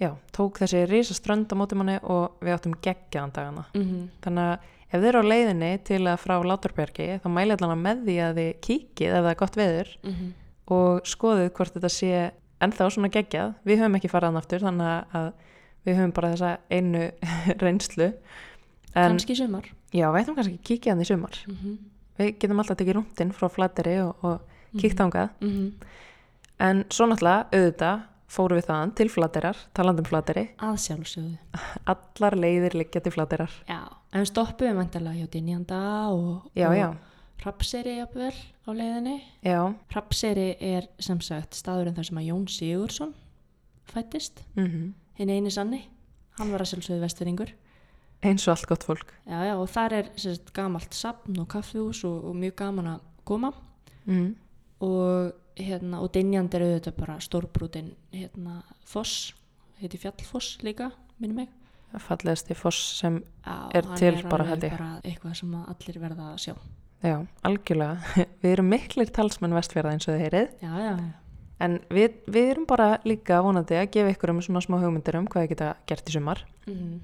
[0.00, 3.64] já, tók þessi risa strönd á móti manni og við áttum geggjaðan dagana.
[3.74, 7.82] Mm þannig að ef þið eru á leiðinni til að frá Láturbergi þá mæli allan
[7.82, 10.32] með því að þið kíkið ef það er gott veður -hmm.
[10.66, 13.54] og skoðið hvort þetta sé ennþá svona geggjað.
[13.64, 15.32] Við höfum ekki farað hann aftur þannig að
[15.86, 17.04] við höfum bara þessa einu
[17.64, 18.12] reynslu.
[18.94, 19.70] En kannski í sumar.
[19.94, 21.36] Já, við ættum kannski að kíkja hann í sumar.
[21.46, 21.78] Mm -hmm.
[22.18, 24.40] við getum alltaf tekið rúndin frá flateri og, og
[24.76, 25.30] kíkt þangað.
[25.40, 25.72] -hmm.
[26.60, 28.00] En svo náttúrulega, auðvitað,
[28.30, 30.46] fórum við þaðan til flaterar, talandum flateri.
[30.62, 31.62] að sjálfsögðu.
[31.90, 33.52] Allar leiðir liggja til flaterar.
[33.68, 33.80] já,
[34.12, 35.82] en við stoppuðum vantarlega hjá Dynjanda
[36.14, 36.88] og, Já, og já,
[37.40, 39.16] Hrafseri jafnvel á leiðinni.
[39.42, 39.60] Já.
[39.90, 43.14] Hrafseri er sem sagt staðurinn þar sem að Jón Sigursson
[43.90, 45.82] fættist, Mm hinn eini sanni.
[46.38, 47.50] Hann var að sjálfsögðu vestfyrringur
[48.24, 49.12] eins og allt gott fólk.
[49.28, 53.02] Já, já, og þar er sérst, gamalt sapn og kaffihús og, og mjög gaman að
[53.28, 53.52] koma.
[54.06, 54.30] Mm.
[54.80, 59.32] og, hérna, og Dinjand er auðvitað bara stórbrútin hérna, Foss,
[59.80, 61.56] heiti Fjallfoss líka, minnum mig.
[61.90, 66.36] Fallegasti foss sem Já, Er til er bara, bara eitthvað sem að allir verða að
[66.44, 66.52] sjá.
[67.02, 68.12] Já, algjörlega.
[68.42, 70.52] Við erum miklir talsmenn vestfjörða eins og þið heyrið.
[70.62, 74.62] Já, já, já, en við, við erum bara líka vonandi að gefa ykkur um svona
[74.64, 76.44] smá hugmyndir um hvað við geta gert í sumar.
[76.70, 77.00] Mm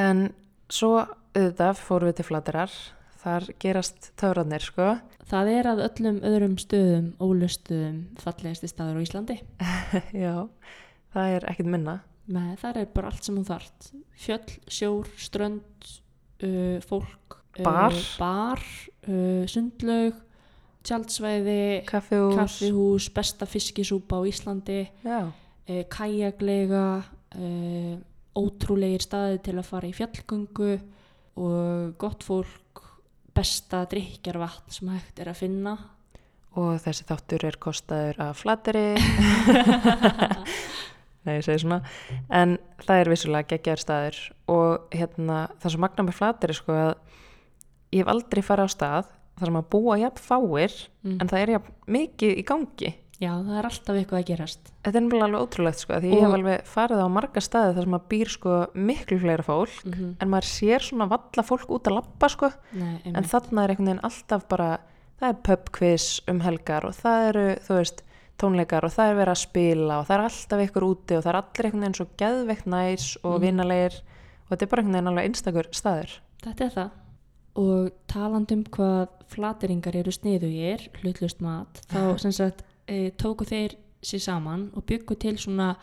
[0.00, 0.30] en
[0.70, 1.00] svo
[1.34, 2.74] auðvitað fórum við til flatirar
[3.20, 4.94] þar gerast töfrarnir sko
[5.30, 9.36] það er að öllum öðrum stöðum ólustuðum fallegasti staður á Íslandi.
[10.24, 10.34] Já,
[11.14, 12.00] það er ekkit minna.
[12.30, 13.90] Með það er bara allt sem hún þart
[14.20, 15.88] fjöll, sjór, strönd
[16.46, 17.96] uh, fólk uh, Bar.
[18.20, 18.62] bar
[19.08, 20.18] uh, sundlaug
[20.86, 24.84] tjaldsvæði kaffihús, kaffihús, besta fiskisúpa á Íslandi
[27.34, 27.96] uh,
[28.38, 30.72] ótrúlegir staði til að fara í fjallgöngu
[31.40, 32.69] og gott fólk
[33.36, 35.76] besta drikjarvatn sem hægt er að finna.
[36.58, 38.88] Og þessi þáttur er kostaður af flateri.
[41.24, 41.80] Nei, ég segi svona.
[42.32, 44.18] En það er vissulega geggjaður staður.
[44.50, 46.92] Og hérna það svo magna með flateri sko að
[47.92, 49.04] ég hef aldrei farið á stað
[49.40, 51.14] þar sem að búa jafn fáir Mm.
[51.22, 52.88] en það er jafn mikið í gangi
[53.20, 56.16] já, það er alltaf eitthvað að gerast þetta er nefnilega alveg ótrúlegt sko því ég
[56.16, 59.84] Og- hef alveg farið á marga staði þar sem að býr sko miklu fleira fólk
[59.84, 60.12] mm -hmm.
[60.20, 63.86] en maður sér svona valla fólk út að lappa sko Nei, en þarna er einhvern
[63.86, 64.78] veginn alltaf bara
[65.20, 68.02] það er pubquiz um helgar og það eru þú veist
[68.40, 71.28] tónleikar og það er verið að spila og það er alltaf ykkur úti og það
[71.34, 73.42] er allir einhvern veginn svo geðveikt næs og Mhm.
[73.42, 76.10] vinalegir og þetta er bara einhvern veginn alveg einstakur staður
[76.42, 76.90] Þetta er það.
[77.56, 84.22] Og talandum hvað flateringar eru sniðugir, hlutlust mat, þá sem sagt e, tóku þeir sér
[84.24, 85.74] saman og byggu til svona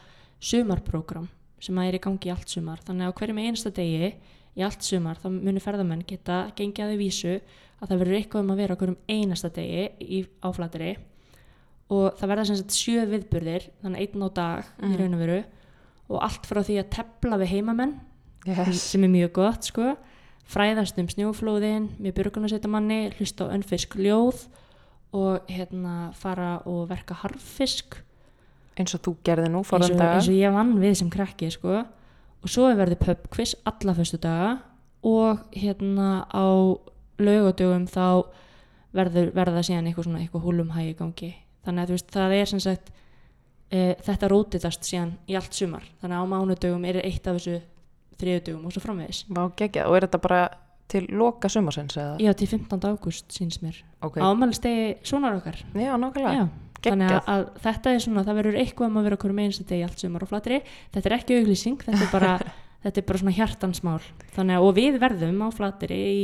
[0.44, 1.28] sumarprogram
[1.64, 2.82] sem að er í gangi í allt sumar.
[2.86, 4.10] Þannig að á hverjum einasta degi
[4.58, 7.36] í allt sumar þá munu ferðamenn geta gengið að þau vísu
[7.78, 10.92] að það verður eitthvað um að vera á hverjum einasta degi í, á flateri
[11.94, 14.98] og það verða sem sagt sjö viðburðir, þannig einn á dag í Mhm.
[15.00, 15.40] raun og veru
[16.10, 18.00] og allt frá því að tepla við heimamenn
[18.46, 18.82] yes.
[18.92, 19.96] sem er mjög gott sko
[20.48, 24.48] fræðast um snjóflóðin með björgunarsveitamanni, hlusta á önfisk ljóð
[25.16, 28.02] og hérna fara og verka harfisk
[28.78, 31.82] eins og þú gerði nú eins og, eins og ég vann við sem krakki sko.
[32.46, 34.58] Og svo er verið pubquiz alla föstu daga
[35.08, 36.46] og hérna á
[37.18, 38.28] laugadögum þá
[38.96, 41.32] verður, verða síðan eitthvað svona eitthvað húlumhægi gangi.
[41.66, 42.92] Þannig að veist það er sem sagt
[43.72, 45.88] e, þetta rótitast síðan í allt sumar.
[46.02, 47.58] Þannig að á mánudögum er eitt af þessu
[48.22, 49.24] þriðudögum og svo framvegis.
[49.30, 50.42] Vá, og er þetta bara
[50.88, 52.16] til loka sumarsins eða?
[52.24, 52.80] Já, til 15.
[52.88, 53.82] ágúst síns mér.
[54.02, 55.60] ok, Ámælstegi sonar okkar.
[55.76, 56.48] já, nákvæmlega Já,
[56.88, 59.66] þannig að, að þetta er svona, það verður eitthvað um að vera okkur með einstu
[59.68, 60.60] degi allt sumar og flatri.
[60.94, 62.34] Þetta er ekki auglýsing, þetta er bara,
[62.86, 64.02] þetta er bara svona hjartansmál.
[64.38, 66.22] Þannig að, og við verðum á flatri í,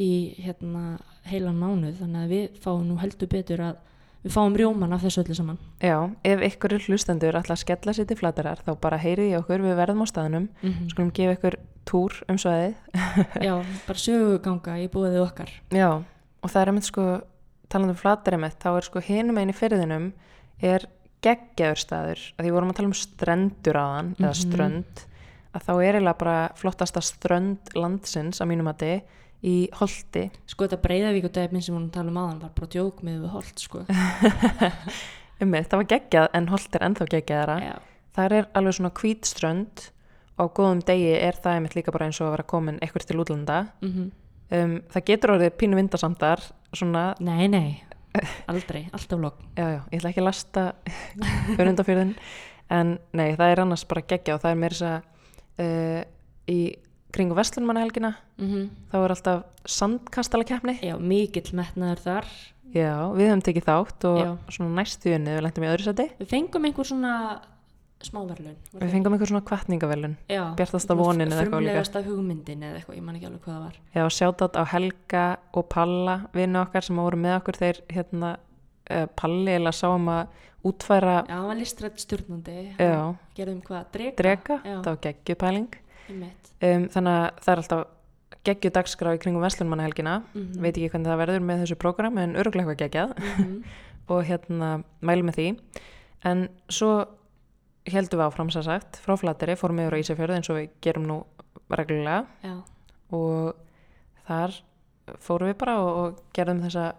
[0.00, 0.10] í
[0.44, 0.84] hérna,
[1.28, 3.82] heilan mánuð, þannig að við fáum nú heldur betur að
[4.24, 5.58] við fáum rjóman af þessu öllu saman.
[5.80, 9.60] já, ef ykkur hlustendur ætla að skella sér til flatarar þá bara heyrið í okkur,
[9.62, 12.74] við verðum á staðnum Mm skulum gefa ykkur túr um svæðið
[13.44, 13.54] Já,
[13.86, 15.50] bara söguganga í búið okkar.
[15.70, 15.90] Já,
[16.42, 17.04] og það er einmitt sko
[17.68, 20.12] talandi um flatari mitt, þá er sko hinum einu fyrðinum
[20.62, 20.86] er
[21.24, 24.40] geggjaður staður, að því vorum að tala um strendur á hann, eða Mhm.
[24.44, 25.04] strönd
[25.54, 29.02] að þá er eiginlega bara flottasta strönd landsins á mínum mati
[29.44, 33.02] í Holti Sko þetta breyðavík og dæfminn sem hún tala um aðan var bara djók
[33.04, 33.84] með við holt, sko.
[35.40, 37.74] Einmitt, það var geggjað en Holt er ennþá geggjaðara
[38.14, 39.88] þar er alveg svona hvít strönd
[40.38, 43.08] og á góðum degi er það einmitt líka bara eins og að vera komin eitthvað
[43.10, 44.08] til útlanda mhm.
[44.54, 46.42] um, það getur orðið pínu vindasamdar
[46.74, 47.68] svona, Nei, nei,
[48.50, 49.38] aldrei, alltaf logg.
[49.54, 50.64] já já, ég ætla ekki að lasta
[51.60, 52.14] örundafyrðin
[52.74, 56.02] en nei, það er annars bara geggja og það er meira þess að uh,
[56.50, 56.60] í
[57.14, 62.28] kringu Vestlunmannahelgina Mm þá er alltaf sandkastala keppni Já, mikill metnaður þar.
[62.74, 64.30] já, við höfum tekið þátt og Já.
[64.58, 67.12] svona næstu unni við lendum í öðru seti Við fengum einhver svona
[68.04, 68.56] smáverlun.
[68.76, 71.54] við fengum einhver svona kvartningavelun Já, Bjartasta vonin eða eitthvað.
[71.62, 73.76] Frumlegasta hugmyndin eða eitthvað, ég man ekki alveg hvað það var.
[73.94, 78.34] já, sjátt á Helga og Palla vinnu okkar sem voru með okkur þeir hérna
[78.90, 80.26] uh, Palli eða sáum að
[80.64, 82.58] útfæra Já, hann var listrætt stjórnandi.
[82.78, 84.14] já, Gerðum hvað, drega?
[84.20, 85.66] drega, það var geggjupæling.
[86.08, 87.84] Um, þannig að það er alltaf
[88.44, 90.60] geggju dagskrá í kringum Vestlunmannahelgina Mhm.
[90.60, 93.14] veit ekki hvernig það verður með þessu prógram en öruglega eitthvað geggjað.
[93.38, 93.62] Mhm.
[94.12, 95.46] og hérna mælum með því.
[96.24, 97.06] En svo
[97.86, 101.06] heldum við áfram sér sagt frá Flateri, fórum yfir á Ísafjörð eins og við gerum
[101.08, 101.24] nú
[101.70, 102.26] reglulega.
[102.44, 102.54] Já,
[103.12, 103.54] og
[104.28, 104.54] þar
[105.20, 106.94] fórum við bara og, og gerðum þessa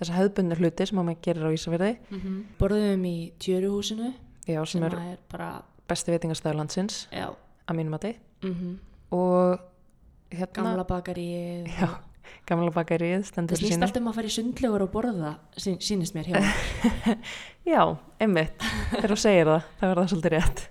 [0.00, 4.12] þessa hefðbundir hluti sem að maður gerir á Ísafjörði mm borðum í tjöruhúsinu
[4.46, 7.06] já, sem, sem er er bara, besti veitingastæður landsins.
[7.12, 7.30] Já,
[7.66, 8.16] að mínum mati.
[8.42, 8.76] Mm
[9.14, 9.60] og
[10.34, 11.86] hérna, gamla bakarið já,
[12.48, 16.32] gamla bakarið það snýst alltaf um að fara í sundlegur og borða sín, sínist mér.
[17.72, 17.82] Já,
[18.18, 20.64] einmitt, þegar þú segir það, það verður það svolítið rétt.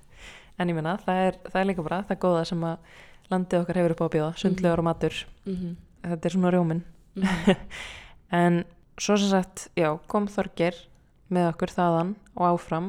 [0.59, 2.99] En ég minna, það er, það er líka bara það góða sem að
[3.31, 5.73] landið okkar hefur upp á að bjóða, sundlegar og matur, mm
[6.05, 6.83] þetta er svona rjóminn.
[8.35, 8.63] En
[8.99, 10.77] svo sem sagt, já, kom Þorgir
[11.33, 12.87] með okkur þaðan og áfram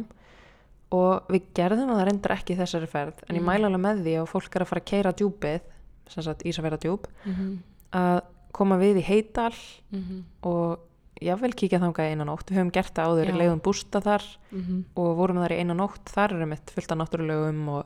[0.94, 3.46] og við gerðum það reyndar ekki í þessari ferð, en ég Mm.
[3.50, 5.60] mæla alveg með því og fólk er að fara að keira djúpið,
[6.08, 7.56] sem sagt Ísafjara djúp, -hmm.
[7.92, 8.20] að
[8.52, 9.54] koma við í Heidal
[9.90, 10.78] Mm og
[11.20, 12.50] jável kíkja þangað í einan nótt.
[12.50, 13.36] Við höfum gert það áður, Já.
[13.36, 14.22] leiðum bústa þar
[14.52, 14.84] -hmm.
[14.96, 17.84] og vorum þar í eina nótt þar er mitt fullt af náttúrulegum og,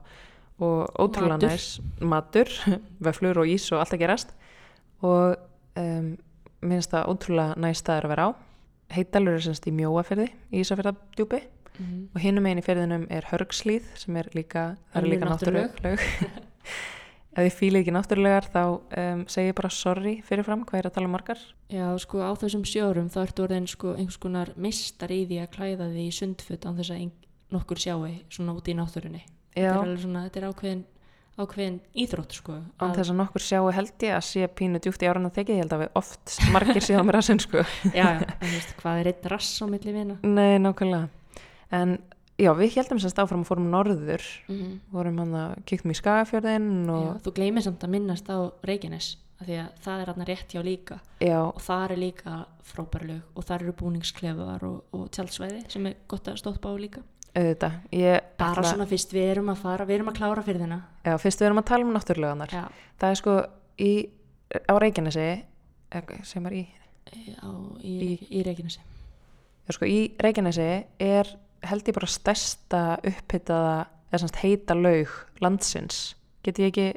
[0.59, 1.49] og ótrúlega Matur.
[1.49, 2.49] næs matur,
[3.07, 4.35] veflur og ís og allt að gerast
[5.03, 5.37] og
[5.77, 6.19] um,
[6.61, 8.31] minnst það ótrúlega næs staður að vera á
[8.91, 10.65] heitdalur er semst í mjóafyrði í
[11.81, 12.09] Ísafjörðardjúpi Mhm.
[12.15, 15.71] og hinum einn í fyrðinum er hörgslíð sem er líka, er líka náttúruleg
[17.31, 18.63] ef þið fílið ekki náttúrulegar þá
[18.99, 21.41] um, segi ég bara sorry fyrirfram hvað er að tala um margar
[21.71, 25.53] Já, sko á þessum sjórum þá ertu orðin sko einhvers konar mistar í því að
[25.55, 27.11] klæða því í sundfutt án þess að
[27.55, 29.23] nokkur sjáu svona út í náttúrunni.
[29.55, 30.83] Þetta er svona, þetta er ákveðin,
[31.41, 32.59] ákveðin íþrótt sko.
[32.79, 35.55] án þess að nokkur sjáu held ég að sé pínu djúpt í árun að tekið,
[35.57, 39.01] ég held að við oft margir séðum sinn sko Já, já, en þú veist, hvað
[39.03, 40.19] er einn rass á milli vina?
[40.23, 41.09] Nei, nákvæmlega.
[41.73, 41.99] En
[42.39, 44.79] já, við heldum semst áfram og fórum norður, Mm -hmm.
[44.93, 49.17] vorum hann að kíktum í Skagafjörðin Já, og þú gleymir samt að minnast á Reykjanes
[49.41, 51.01] af því að það er hann rétt hjá líka.
[51.21, 55.95] Já, og það er líka frábærlög og það eru búningsklefar og, og tjaldsvæði sem er
[56.09, 57.01] gott að stoppa á líka.
[57.35, 57.73] Auðvitað.
[57.93, 60.83] Ég bara ætla- svona fyrst við erum að fara, við erum að klára fyrir þina
[61.05, 62.49] Já, fyrst við erum að tala um náttúruleganar.
[62.51, 63.47] Já, Það er sko
[63.79, 64.09] í,
[64.69, 65.45] á Reykjanesi,
[65.93, 66.67] eh, sem er í,
[67.15, 67.37] í,
[67.83, 68.81] í, í Reykjanesi.
[69.69, 76.17] Já sko í Reykjanesi er held ég bara stærsta upphitaða, eða semst heita laug landsins.
[76.45, 76.89] Get ég ekki,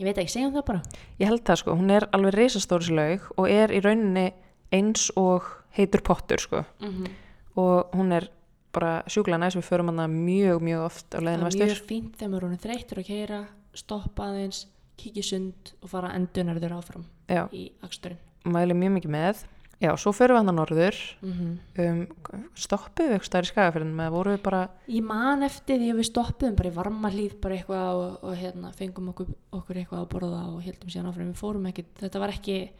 [0.00, 0.82] Ég veit ekki, segjum það bara
[1.20, 4.30] ég held það sko, hún er alveg reisastóris laug og er í rauninni
[4.72, 5.44] eins og
[5.76, 6.64] heitur pottur sko.
[6.80, 7.10] mm -hmm.
[7.56, 8.30] og hún er
[8.72, 11.86] bara sjúklega næs við förum hana mjög mjög oft á Það leiðinu er vestur mjög
[11.88, 14.66] fínt þegar maður er orðinn þreyttur að keira stoppa aðeins,
[15.04, 19.44] í sund og fara endunarður áfram já, í aksturinn mæli mjög mikið með
[19.80, 21.54] já, svo förum við hana norður mm -hmm.
[21.84, 25.90] um, stoppuð við eitthvað stær í skagafyrðin með voru við bara, Ég man eftir því
[25.90, 29.76] að við stoppuðum bara í varma hlýð bara eitthvað og, og hérna, fengum okkur, okkur
[29.76, 31.32] eitthvað að borða og heldum síðan áfram.
[31.32, 32.70] Við fórum ekki, þetta var ekki,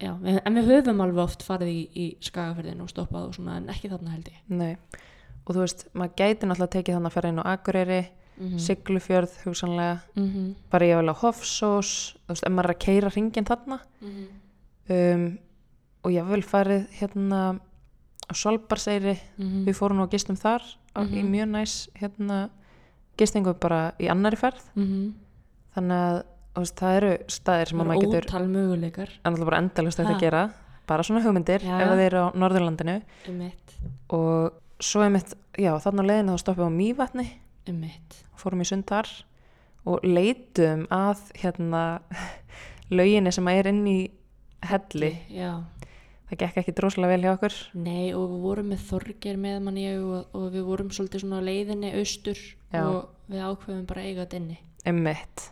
[0.00, 3.56] já, við, en við höfum alveg oft farið í, í skagaferðin og stoppað og svona
[3.56, 4.42] en ekki þarna held ég.
[4.48, 4.76] nei
[5.50, 8.02] og þú veist, maður gæti náttúrulega tekið þannig að ferða inn á Akureyri,
[8.40, 10.54] Mm Siglufjörð hugsanlega, -hmm.
[10.70, 12.44] bara ég vil á Hofsós þú veist,
[16.04, 17.40] og ég vil farið hérna
[18.30, 19.64] á Svalbarseyri -hmm.
[19.66, 20.62] við fórum og gistum þar
[20.94, 21.30] á, í Mhm.
[21.30, 22.50] mjög næs hérna
[23.18, 25.12] gistingu bara í annari ferð -hmm.
[25.76, 26.22] þannig að
[26.56, 29.08] veist, það eru staðir sem að maður getur ótal möguleikar
[29.44, 30.14] bara endalust þetta Ha.
[30.16, 30.50] að gera
[30.86, 31.80] bara svona hugmyndir Já.
[31.80, 33.78] ef þeir eru á Norðurlandinu um mitt,
[34.10, 37.28] og svo er mitt, já þannig á leiðinu þá stoppum við á Mývatni
[37.68, 38.24] um mitt.
[38.36, 39.06] fórum í sund þar
[39.86, 42.00] og leitum að hérna
[42.90, 44.10] lauginni sem er inn í
[44.62, 45.62] helli Já,
[46.30, 49.76] það gekk ekki droslega vel hjá okkur nei og við vorum með Þorger með mann
[49.76, 52.38] ég og, og við vorum svolítið svona leiðinni austur
[52.72, 52.84] Já.
[52.86, 54.58] og við ákveðum bara eiga þetta inni.
[54.86, 55.50] emmitt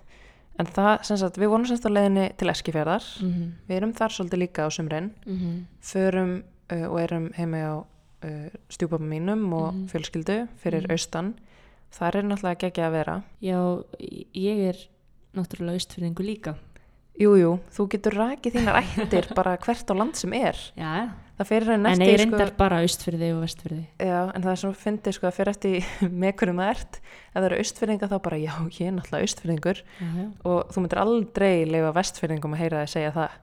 [0.59, 3.51] en það, sem sagt, við vorum semst á leiðinni til Eskifjörðar Mm -hmm.
[3.69, 5.11] við erum þar svolítið líka á sumrin
[5.83, 7.75] förum uh, og erum heima á
[8.25, 9.87] uh, stjúpapum mínum og Mhm.
[9.89, 10.91] fjölskyldu fyrir Mhm.
[10.93, 11.35] austan
[11.93, 13.85] þar er náttúrulega ekki að vera Já,
[14.35, 14.77] ég er
[15.35, 16.55] náttúrulega austfyrðingu líka.
[17.19, 20.59] Jú, jú, þú getur rakið þínar ættir bara hvert á land sem er.
[20.79, 23.83] Já, Það fyrir enn en eftir, ég reyndar bara austfyrði og vestfyrði.
[24.03, 25.91] já, en það er svo fyndið, sko, það fyrir eftir
[26.25, 26.97] með hverjum það ert.
[26.99, 30.25] Ef það eru austfyrringa þá bara, já, ég er náttúrulega austfyrringur Já, já.
[30.51, 33.37] og þú myndir aldrei leifa vestfyrringum að heyra þig segja það.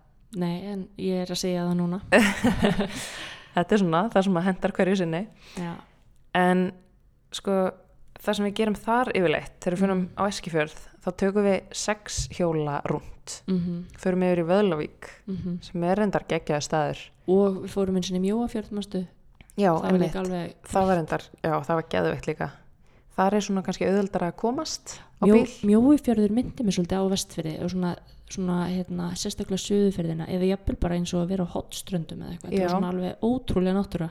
[0.43, 2.01] Nei, en ég er að segja það núna.
[3.55, 5.23] Þetta er svona, það sem að hendar hverju sinni.
[5.63, 5.71] Já,
[6.35, 6.65] En,
[7.31, 7.53] sko,
[8.25, 12.21] það sem við gerum þar yfirleitt, þegar við fyrir á Eskifjörð, þá tökum við sex
[12.35, 13.11] hjóla rúnt.
[13.49, 15.61] mm Förum yfir í Vöðlavík, -hmm.
[15.61, 16.99] sem er reyndar geggjaði staður.
[17.27, 19.07] og við fórum eins og mjóafjörð, mástu.
[19.55, 20.15] Já, einmitt.
[20.15, 20.55] alveg...
[20.67, 22.51] Það var endar, já, það var geðveikt líka.
[23.15, 27.71] Það er svona kannski auðvöldar að komast Mjó, mjóifjörður myndi mér svolítið á vestfyrði og
[27.71, 27.91] svona,
[28.27, 32.51] svona hérna, sérstaklega suðufyrðina eða jafnvel bara eins og að vera á hotströndum eða eitthvað.
[32.51, 32.65] Það Já.
[32.65, 34.09] var svona alveg ótrúlega náttúra.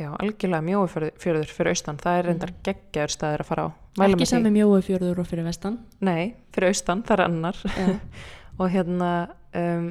[0.00, 1.98] Já, algjörlega mjóufjörður fyrir austan.
[2.00, 3.68] Það er reyndar geggjaður staður að fara á.
[4.00, 4.20] Mælum Mhm.
[4.20, 5.78] Ekki sami mjóifjörður og fyrir vestan.
[6.00, 7.56] Nei, fyrir austan, það er annar.
[8.60, 9.10] Og hérna,
[9.56, 9.90] um,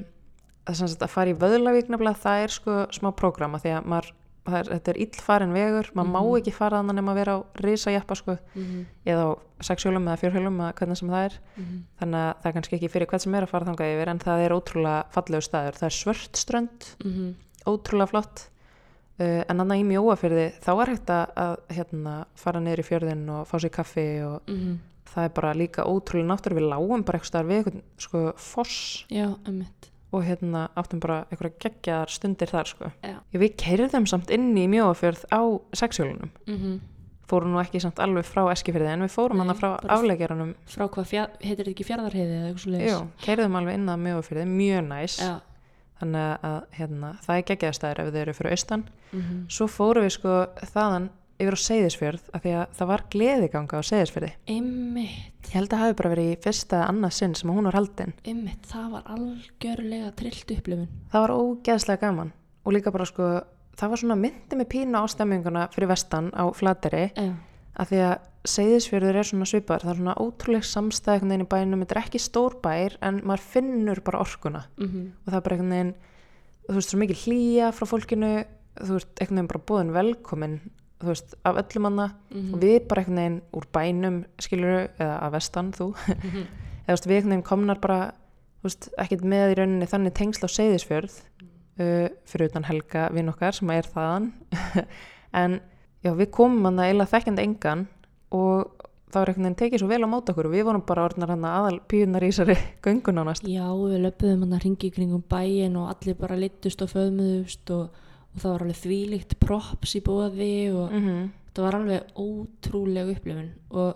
[0.70, 4.10] er að fara í Vöðlavík nefnilega, það er sko smá prógrama því að maður,
[4.50, 6.38] er, þetta er illfarin vegur maður má Mhm.
[6.40, 9.30] ekki fara þannig nema að vera á risajappa sko, mhm, eða á
[9.62, 12.90] sexjólum eða fjórhjólum eða hvernig sem það er mhm, þannig að það er kannski ekki
[12.94, 15.90] fyrir hvern sem er að fara þangað yfir en það er ótrúlega fallegu staður það
[15.90, 17.36] er svört strönd, mhm,
[17.68, 18.50] ótrúlega flott
[19.20, 23.50] uh, en annað í mjóafyrði þá er hægt að, hérna, fara niður í fjörðin og
[23.50, 24.78] fá sér kaffi og mhm.
[25.14, 28.80] það er bara líka ótrúlega náttúru við lágum bara eitthvað staðar við eitthvað sko foss.
[29.14, 29.28] Já,
[30.10, 32.94] og hérna áttum bara eitthvað geggjaðar stundir þar sko.
[33.36, 35.42] Við keirðum samt inn í mjóafjörð á
[35.78, 36.80] sexjólunum Mm
[37.30, 40.56] fórum nú ekki samt alveg frá eskifyrði en við fórum Nei, hana frá afleggjaranum.
[40.70, 42.94] Frá hvað, fjár, heitir þetta ekki fjardarheiði eða eitthvað svo leiðis?
[42.94, 45.18] Jú, keirðum alveg inn að mjóafjörði, mjög næs.
[45.22, 45.32] Já.
[46.00, 48.84] Þannig að hérna, það er geggjaðastæður ef þau eru fyrir austan.
[49.12, 50.34] Mm svo fórum við sko
[50.74, 55.72] þaðan yfir á Seyðisfjörð af því að það var gleðiganga á Seyðisfjörði ég held að
[55.72, 58.14] það hafi bara verið í fyrsta eða annað sinn sem hún var haldin.
[58.28, 60.90] Einmitt, það var algjörlega trillt upplifun.
[61.12, 62.34] það var ógeðslega gaman.
[62.66, 63.30] Og líka bara sko
[63.80, 67.34] það var svona myndi með pínu á stemminguna fyrir vestan á flateri Já.
[67.80, 68.18] Af því að
[68.50, 72.02] Seyðisfjörður er svona svipar það er svona ótrúleg samstæð einhvern veginn í bænum þetta er
[72.06, 74.62] ekki stór bær en maður finnur bara orkuna.
[74.80, 75.92] Mm og það er bara einhvern veginn
[76.70, 78.30] þú veist, svo mikið hlýja frá fólkinu
[78.80, 80.56] þú veist, einhvern veginn bara búin velkomin
[81.00, 82.54] þú veist, af öllum manna Mhm.
[82.54, 85.88] og við bara einhvern veginn úr bænum skiluru, eða af vestan þú.
[86.08, 86.46] Mhm.
[86.88, 88.00] eða þú veist, við einhvern veginn komnar bara
[88.62, 91.20] þú veist, ekkert með í rauninni þannig tengsl á Seyðisfjörð
[91.80, 94.32] uh, fyrir utan Helga vinn okkar sem er þaðan.
[95.34, 95.60] En
[96.04, 97.88] já, við komum hann að eila þekkjandi engan
[98.36, 98.80] og
[99.10, 101.34] það var einhvern veginn tekið svo vel á mót okkur og við vorum bara orðnar
[101.34, 105.78] hann aðal píunar í þessari göngun ánast Já, við löpuðum hann að ringi kringum bæin
[105.80, 110.54] og allir bara littust og föðmuðust og, og það var alveg þvílíkt props í bóði
[110.74, 111.30] og mm -hmm.
[111.56, 113.50] það var alveg ótrúleg upplifun.
[113.70, 113.96] Og,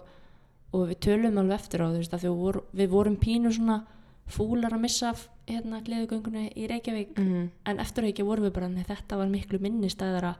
[0.73, 3.83] og við tölum alveg eftir á þú veist að við, vor, við vorum pínu svona
[4.25, 7.17] fúlar að missa af hérna gleðugöngunni í Reykjavík.
[7.17, 10.35] Mm en eftir ekki vorum við bara þetta var miklu minni stæðara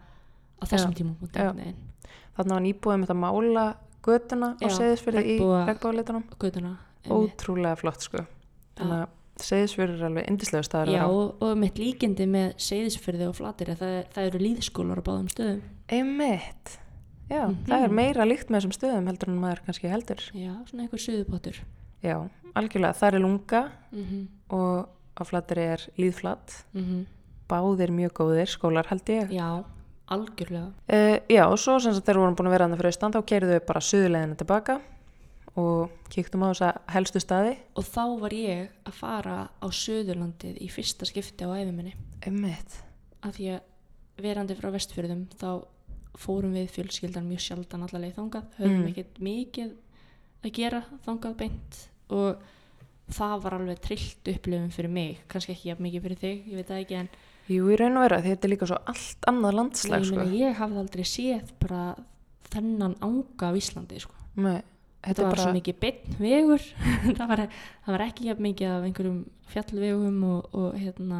[0.63, 1.17] á þessum tímum.
[2.33, 3.65] Þannig var nýbúið með þetta mála
[4.03, 6.71] götuna á Já, Seyðisfjörði í regnbóðalitunum göduna
[7.11, 8.23] ótrúlega flott sko
[8.77, 9.11] þannig að
[9.43, 13.71] Seyðisfjörður er alveg indislega staður að Já, og, og mitt líkindi með seyðisfyrði og flatir
[13.79, 16.75] það, það eru líðskólar á báðum stöðum Einmitt.
[17.31, 17.63] Já, Mhm.
[17.65, 20.21] það er meira líkt með þessum stöðum heldur en maður kannski heldur.
[20.37, 21.57] Já, svona einhver suðupottur
[22.03, 22.17] Já,
[22.53, 22.93] algjörlega.
[22.99, 23.61] Það er lunga
[23.91, 24.27] mm -hmm.
[24.53, 26.63] og á flatteri er líðflatt.
[26.73, 27.05] Mm
[27.49, 29.29] Báðir mjög góðir skólar held ég.
[29.29, 29.63] Já,
[30.11, 33.21] algjörlega Uh, já, og svo sem við vorum búin að vera annað fyrir austan þá
[33.31, 34.79] keiriðu við bara suðulegina tilbaka
[35.55, 37.53] og kíktum á þessa helstu staði.
[37.77, 41.93] Og þá var ég að fara á Suðurlandið í fyrsta skipti á æfiminni
[42.25, 42.79] Einmitt.
[43.21, 45.63] af því að verandi frá vestfjörðum þá
[46.17, 48.89] fórum við fjölskyldan mjög sjaldan allavega þangað, höfum Mm.
[48.91, 49.71] ekkert mikið
[50.43, 51.79] að gera þangað beint
[52.09, 52.37] og
[53.13, 56.81] það var alveg trillt upplifun fyrir mig, kannski ekki mikið fyrir þig, ég veit það
[56.83, 57.09] ekki en
[57.51, 60.19] Jú, í raun og vera, þetta er líka svo allt annað landslag, Nei, sko.
[60.21, 61.81] meina, ég hafði aldrei séð bara
[62.53, 64.15] þennan ánga af Íslandi sko.
[64.39, 64.61] Nei,
[65.03, 66.63] þetta var er svo bara, mikið beinn vegur
[67.17, 67.41] það, var,
[67.83, 69.17] það var ekki jafn mikið af einhverjum
[69.53, 71.19] fjallvegum og, og hérna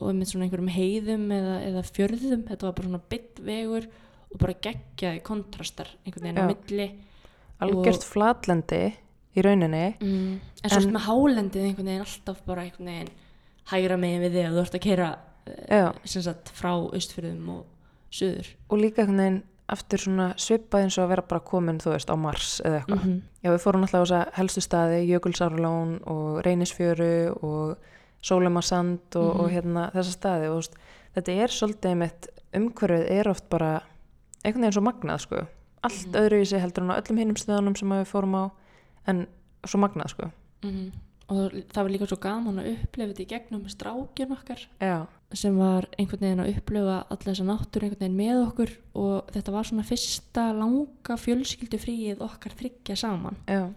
[0.00, 3.88] og með svona einhverjum heiðum eða, eða fjörðum, þetta var bara svona beinn vegur
[4.30, 6.86] og bara geggjaði kontrastar einhvern veginn á milli
[7.60, 8.84] algjört flatlendi
[9.34, 9.82] í rauninni.
[9.98, 10.30] mm.
[10.62, 13.10] en En- með hálendið einhvern veginn alltaf bara einhvern veginn
[13.74, 15.10] hægra megin við þig að þú ert að keira
[16.22, 17.64] sagt frá austfjörðum og
[18.10, 21.92] suður og líka einhvern veginn aftur svona svipað eins og að vera bara komin þú
[21.94, 23.20] veist á Mars eða eitthvað -hmm.
[23.44, 27.76] já við fórum alltaf á þessa helstu staði Jökulsárlón og Reynisfjöru og
[28.22, 29.40] Sólemarsand og, Mhm.
[29.40, 30.74] og hérna þessa staði og veist,
[31.16, 33.82] þetta er svolítið mitt umhverfið er oft bara
[34.44, 35.46] einhvern veginn svo magnað sko
[35.82, 36.14] allt Mhm.
[36.14, 38.50] öðru í sig heldur en á öllum hinnum stöðunum sem við fórum á
[39.06, 39.26] en
[39.66, 40.30] svo magnað sko
[40.62, 40.92] Mhm.
[41.30, 44.96] Og það var líka svo gaman að upplifa þetta í gegnum strákjun okkar já,
[45.32, 48.72] sem var einhvern veginn að upplifa alla þessa náttúru einhvern veginn með okkur.
[48.98, 53.38] Og þetta var svona fyrsta langa fjölskyldufríið okkar þryggja saman.
[53.46, 53.68] Já.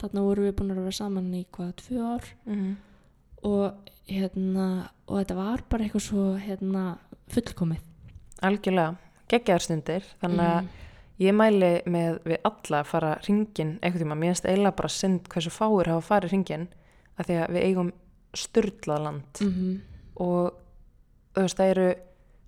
[0.00, 2.32] Þarna vorum við búin að vera saman í hvað, tvö ár?
[2.48, 2.72] Mm
[3.42, 4.66] og hérna
[5.10, 6.82] og þetta var bara eitthvað svo hérna
[7.34, 7.80] fullkomið.
[8.46, 8.92] Algjörlega.
[9.32, 10.04] Geggjaðar stundir.
[10.22, 10.68] Þannig að Mhm.
[11.22, 15.28] Ég mæli með við alla að fara ringin eitthvað tíma, mér finnst eiginlega bara synd
[15.28, 16.68] hversu fáir hafa farið ringin
[17.22, 17.92] af því að við eigum
[18.36, 19.80] styrlað land Mhm.
[20.16, 20.52] og
[21.34, 21.88] þú veist það eru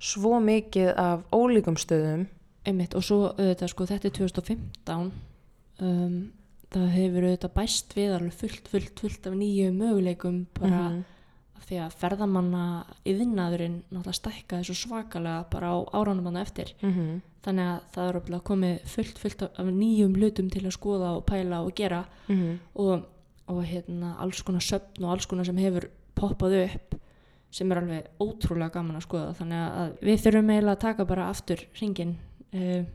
[0.04, 2.26] svo mikið af ólíkum stöðum
[2.66, 5.12] einmitt og svo auðvitað sko þetta er 2015
[5.80, 6.32] um,
[6.74, 11.04] það hefur auðvitað bæst við alveg fullt, fullt, fullt af nýju möguleikum bara Mhm.
[11.56, 12.64] af því að ferðamanna
[13.06, 17.20] yðnaðurinn náttúrulega stækkaði svo svakalega bara á áránum hann eftir Mhm.
[17.44, 21.26] þannig að það er örugglega komið fullt, fullt af nýjum hlutum til að skoða og
[21.26, 22.58] pæla og gera Mhm.
[22.76, 23.04] og,
[23.52, 26.98] og hérna alls konar söfn og alls konar sem hefur poppað upp
[27.54, 29.34] sem er alveg ótrúlega gaman að skoða.
[29.38, 32.16] Þannig að við þurfum eiginlega að taka bara aftur ringin
[32.54, 32.86] uh,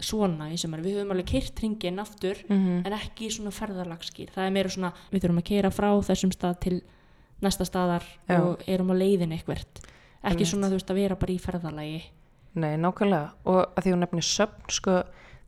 [0.00, 4.46] svona í sumar, við höfum alveg keirt ringin aftur mm en ekki svona ferðarlagskýr það
[4.46, 6.78] er meira svona, við þurfum að keira frá þessum stað til
[7.44, 8.40] næsta staðar Já.
[8.40, 9.82] og erum á leiðin eitthvert.
[10.20, 10.50] Ekki Einmitt.
[10.50, 12.00] svona þú veist að vera bara í ferðalagi.
[12.60, 13.30] Nei, nákvæmlega.
[13.48, 14.96] Og að því hún nefnir söfn sko,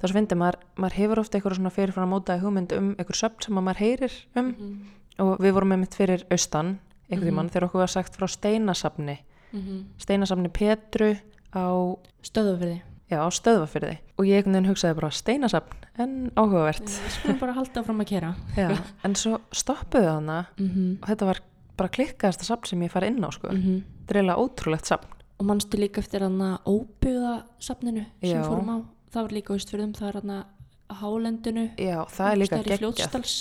[0.03, 3.21] þá svo finnir maður, maður hefur ofta eitthvað svona fyrirfram að mótaði hugmynd um eitthvað
[3.23, 4.49] söfn sem að maður heyrir um.
[4.59, 4.81] Mm
[5.21, 6.79] og við vorum með mitt fyrir austan
[7.11, 7.29] einhvern Mhm.
[7.29, 9.19] tímann þegar okkur var sagt frá steinasafni.
[9.53, 9.85] -hmm.
[9.99, 11.17] steinasafni Petru
[11.53, 12.81] á, stöðufyrði
[13.11, 16.89] já, á stöðvafyrði og ég einhvern veginn hugsaði bara steinasafn en áhugavert.
[16.89, 21.03] Við skulum bara halda áfram að kera já, en svo stoppuðu hana mm -hmm.
[21.03, 21.41] og þetta var
[21.77, 23.49] bara klikkaðasta safn sem ég farið inn á sko.
[23.49, 25.09] þetta er eiginlega ótrúlegt safn.
[25.39, 29.93] Og mannstu líka eftir hann að óbyggða safninu sem fórum á það var líka austfyrðum,
[29.99, 33.35] það er hann að hálendinu já, það er líka geggjað fljótsdals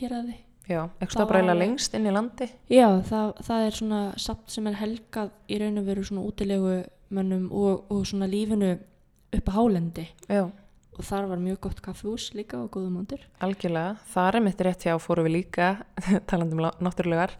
[0.00, 0.38] hér að þið
[0.70, 4.00] já, Það eitthvað var bara alveg- lengst inn í landi Já, það, það er svona
[4.22, 6.74] samt sem er helgað í raun og veru svona útilegu
[7.10, 8.72] mönnum og, og svona lífinu
[9.34, 10.44] upp á hálendi já,
[10.98, 13.20] og þar var mjög gott kaffús líka og góða móndir.
[13.40, 15.84] algjörlega það er mitt rétt hjá fóru við líka
[16.30, 17.34] talandi um lá- náttúrulegar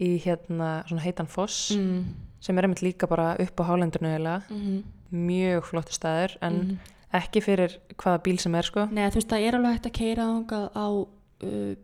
[0.00, 2.04] í hérna svona heitan foss Mm.
[2.40, 4.82] sem er einmitt líka bara upp á hálendinu eiginlega Mm -hmm.
[5.12, 6.78] mjög flottu staður en Mhm.
[7.12, 9.96] Ekki fyrir hvaða bíl sem er sko Nei, þú veist, það er alveg hægt að
[9.98, 10.26] keira
[10.74, 11.74] á uh,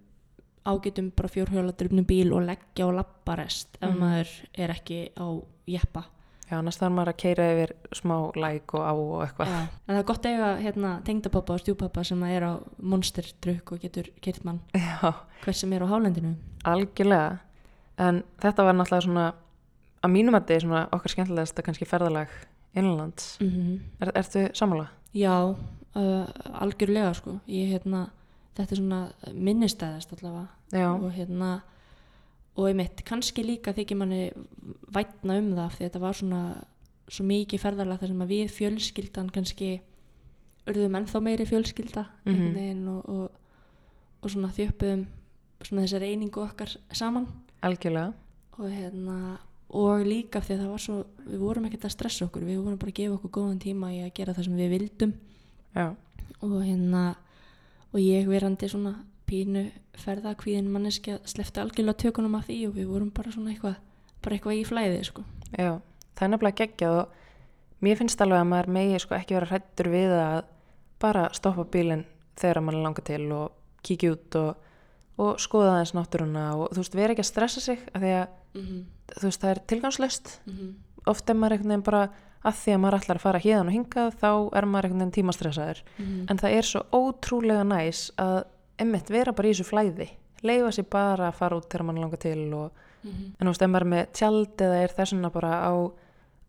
[0.66, 3.98] ágætum bara fjórhjóladrifnum bíl og leggja á labbarest ef Mhm.
[4.00, 5.26] maður er ekki á
[5.66, 6.04] jeppa.
[6.50, 9.60] já, annars þarf maður að keira yfir smá læk og á og eitthvað Já.
[9.88, 12.52] En það er gott að eiga hérna, tengdapappa og stjúpappa sem er á
[12.82, 15.12] monsterdrukk og getur kert mann já,
[15.44, 16.34] hvers sem er á hálendinu.
[16.64, 17.38] algjörlega
[17.98, 19.26] en þetta var náttúrulega svona
[20.04, 22.28] að mínum að þetta er svona okkar skemmtilegast kannski ferðalag
[22.76, 24.88] innanlands Mm er, Ertu sammála?
[25.16, 25.32] Já,
[25.96, 26.26] uh,
[26.60, 27.38] algjörlega sko.
[27.48, 28.04] Ég, hérna,
[28.56, 29.00] þetta er svona
[29.32, 31.50] minnistæðast allavega Já, og hérna
[32.56, 34.20] og einmitt, kannski líka þykir manni
[34.92, 36.40] vætna um það því þetta var svona
[37.12, 39.68] svo mikið ferðarlega þar sem að við fjölskyldan kannski
[40.66, 42.32] urðum ennþá meiri fjölskylda Mhm.
[42.32, 43.30] einhvern veginn og, og,
[44.22, 45.04] og svona þjöppuðum
[45.62, 47.28] svona þessar einingu okkar saman
[47.62, 48.12] algjörlega
[48.58, 49.38] og hérna
[49.68, 50.96] og líka því að það var svo
[51.26, 54.00] við vorum ekkert að stressa okkur, við vorum bara að gefa okkur góðan tíma í
[54.04, 55.14] að gera það sem við vildum.
[55.74, 55.86] Já,
[56.40, 57.02] og hérna
[57.92, 58.94] og ég verandi svona
[59.26, 59.66] pínu
[59.98, 63.78] ferðakvíðin manneskja slefti algjörlega tökunum af því og við vorum bara svona eitthvað
[64.22, 65.24] bara eitthvað í flæði sko.
[65.56, 65.78] Já,
[66.14, 69.90] það er nefnilega geggjað og mér finnst alveg að maður megi sko ekki vera hrættur
[69.92, 70.38] við að
[71.02, 72.06] bara stoppa bílinn
[72.38, 73.56] þegar mann langar til og
[73.86, 74.68] kíkja út og,
[75.22, 78.26] og skoða aðeins náttúruna og þú veist, vera ekki að stressa sig af því að
[78.26, 78.82] mm -hmm.
[79.14, 80.74] Þú veist, það er tilgangslöst Mm
[81.06, 82.00] oft er maður einhvern veginn bara
[82.46, 85.16] að því að maður ætlar að fara hérðan og hingað þá er maður einhvern veginn
[85.16, 85.82] tímastressaður.
[85.96, 86.26] -hmm.
[86.30, 88.44] en það er svo ótrúlega næs að
[88.78, 90.08] emmitt vera bara í þessu flæði.
[90.42, 92.70] Leifa sér bara að fara út þegar mann langar til og,
[93.04, 95.72] en þú veist, ef maður er með tjald eða er þessuna bara á,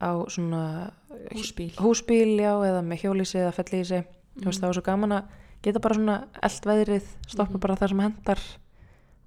[0.01, 0.91] á svona
[1.34, 1.74] húsbíl.
[1.78, 4.03] húsbíl, já, eða með hjólísi eða fellísi,
[4.41, 5.24] þú veist, það var svo gaman að
[5.64, 7.60] geta bara svona eld veðrið stoppa Mhm.
[7.60, 8.39] bara það sem hendar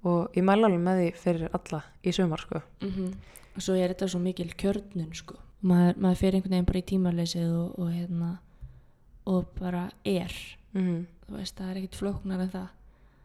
[0.03, 2.61] og ég mæla alveg með því fyrir alla í sumar, sko.
[2.81, 3.13] -hmm.
[3.55, 5.35] og svo er þetta svo mikil kjörnun sko.
[5.61, 8.37] Maður, maður fer einhvern veginn bara í tímaleysið og, og hérna
[9.25, 10.33] og bara er.
[10.73, 12.69] Mm þú veist, það er ekkit flóknar en það.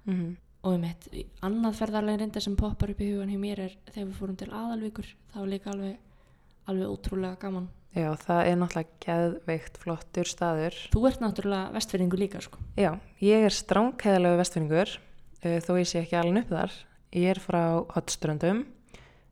[0.07, 0.37] -hmm.
[0.63, 1.09] og um eitt,
[1.43, 4.51] annað ferðarlega reynda sem poppar upp í hugan hjá mér er þegar við fórum til
[4.51, 5.97] aðalvíkur það var líka alveg
[6.67, 7.69] alveg ótrúlega gaman.
[7.95, 10.75] Já, það er náttúrulega geðveikt flottur staður.
[10.93, 12.59] þú ert náttúrulega vestfyrringu líka sko.
[12.77, 14.99] Já, ég er stránkæðalegu vestfinningur,
[15.45, 16.75] uh, þó ég sé ekki alveg upp þar.
[17.17, 17.63] Ég er frá
[17.95, 18.65] Hotströndum,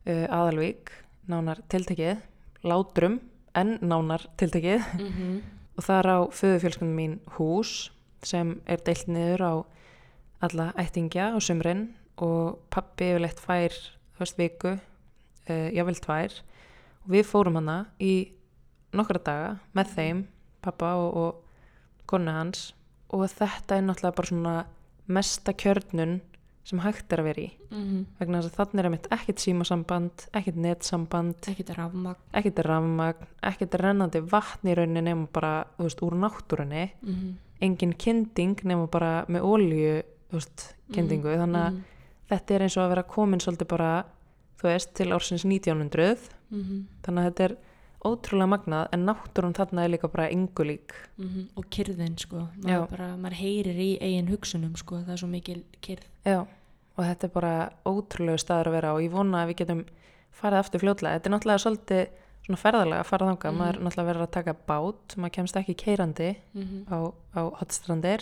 [0.05, 0.91] uh, Aðalvík,
[1.31, 2.23] nánar tiltekið,
[2.65, 3.19] Látrum,
[3.55, 4.81] en nánar tiltekið.
[4.99, 5.41] mm -hmm.
[5.77, 7.91] Og þar á föðufjölskyldum mín hús
[8.23, 9.53] sem er deilt niður á
[10.41, 13.73] alla ættingja á sumrin og pappi yfirleitt fær,
[14.19, 14.79] veist, viku,
[15.49, 16.31] uh, jável tvær.
[17.03, 18.31] Og við fórum hana í
[18.93, 20.27] nokkra daga með þeim,
[20.61, 21.45] pappa og, og
[22.05, 22.73] konu hans
[23.13, 24.55] og þetta er náttúrulega bara svona
[25.07, 26.21] mesta kjörnun
[26.65, 27.49] sem hægt er að vera í.
[28.17, 32.21] Vegna þess að þannig er einmitt ekkert símasamband, ekkert netsamband ekkert rafmagn.
[32.33, 36.85] ekkert rafmagn, ekkert rennandi vatn í rauninni nema bara, þú veist, úr náttúrunni.
[37.01, 37.33] Mm -hmm.
[37.61, 41.81] engin kynding nema bara með ólíu, þú veist, kyndingu þannig að
[42.29, 44.05] þetta er eins og að vera komin svolítið bara,
[44.57, 46.17] þú veist, til ársins 1900
[46.49, 46.83] mm -hmm.
[47.03, 47.57] þannig að þetta er
[48.05, 50.93] ótrúlega magnað en náttúrun þarna er líka bara engu lík
[51.57, 52.47] og kyrðin sko.
[52.63, 55.01] Maður, bara, maður heyrir í eigin hugsunum sko.
[55.05, 56.39] Það er svo mikil kyrð Já,
[56.97, 57.53] og þetta er bara
[57.85, 59.81] ótrúlegu staður að vera og ég vona að við getum
[60.35, 61.15] farið aftur fljótlega.
[61.19, 62.07] Þetta er náttúrulega svolítið
[62.45, 63.57] svona ferðalega að fara þangað, Mhm.
[63.59, 66.81] maður er náttúrulega verið að taka bát, maður kemst ekki keirandi mm -hmm.
[66.91, 66.97] á,
[67.35, 68.21] á hotstrandir.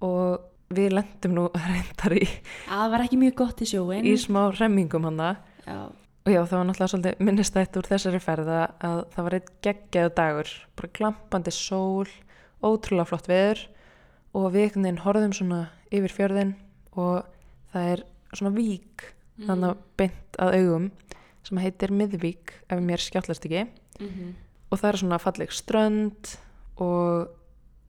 [0.00, 0.40] Og
[0.74, 2.28] við lendum nú reyndar í,
[2.68, 5.36] það var ekki mjög gott í sjóin í smá remmingum hana.
[5.66, 5.90] Já.
[6.24, 10.12] Og já, það var náttúrulega svolítið minnistætt úr þessari ferða að það var eitt geggjaðu
[10.16, 12.08] dagur, bara glampandi sól,
[12.64, 13.60] ótrúlega flott veður
[14.32, 15.58] og við einhvern veginn horfðum svona
[15.92, 16.54] yfir fjörðin
[16.96, 17.28] og
[17.74, 19.04] það er svona vík
[19.36, 20.88] þannig að beint að augum
[21.44, 23.66] sem heitir Miðvík ef mér skjáttlast ekki.
[24.00, 24.34] Mhm.
[24.72, 26.36] og það er svona falleg strönd
[26.80, 27.28] og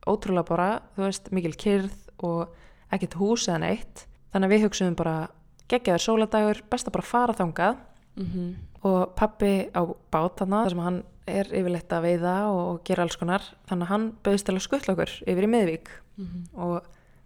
[0.06, 2.52] ótrúlega bara, þú veist, mikil kyrð og
[2.92, 4.06] ekkert hús eða neitt.
[4.34, 5.30] Þannig að við hugsaðum bara
[5.72, 7.78] geggjaður sóladagur, best að bara fara þangað
[8.18, 8.56] Mhm.
[8.86, 13.16] og pappi á bát þarna þar sem hann er yfirleitt að veiða og gera alls
[13.18, 15.88] konar þannig að hann bauðist til að skuttla okkur yfir í miðvík
[16.18, 16.44] Mhm.
[16.56, 16.84] og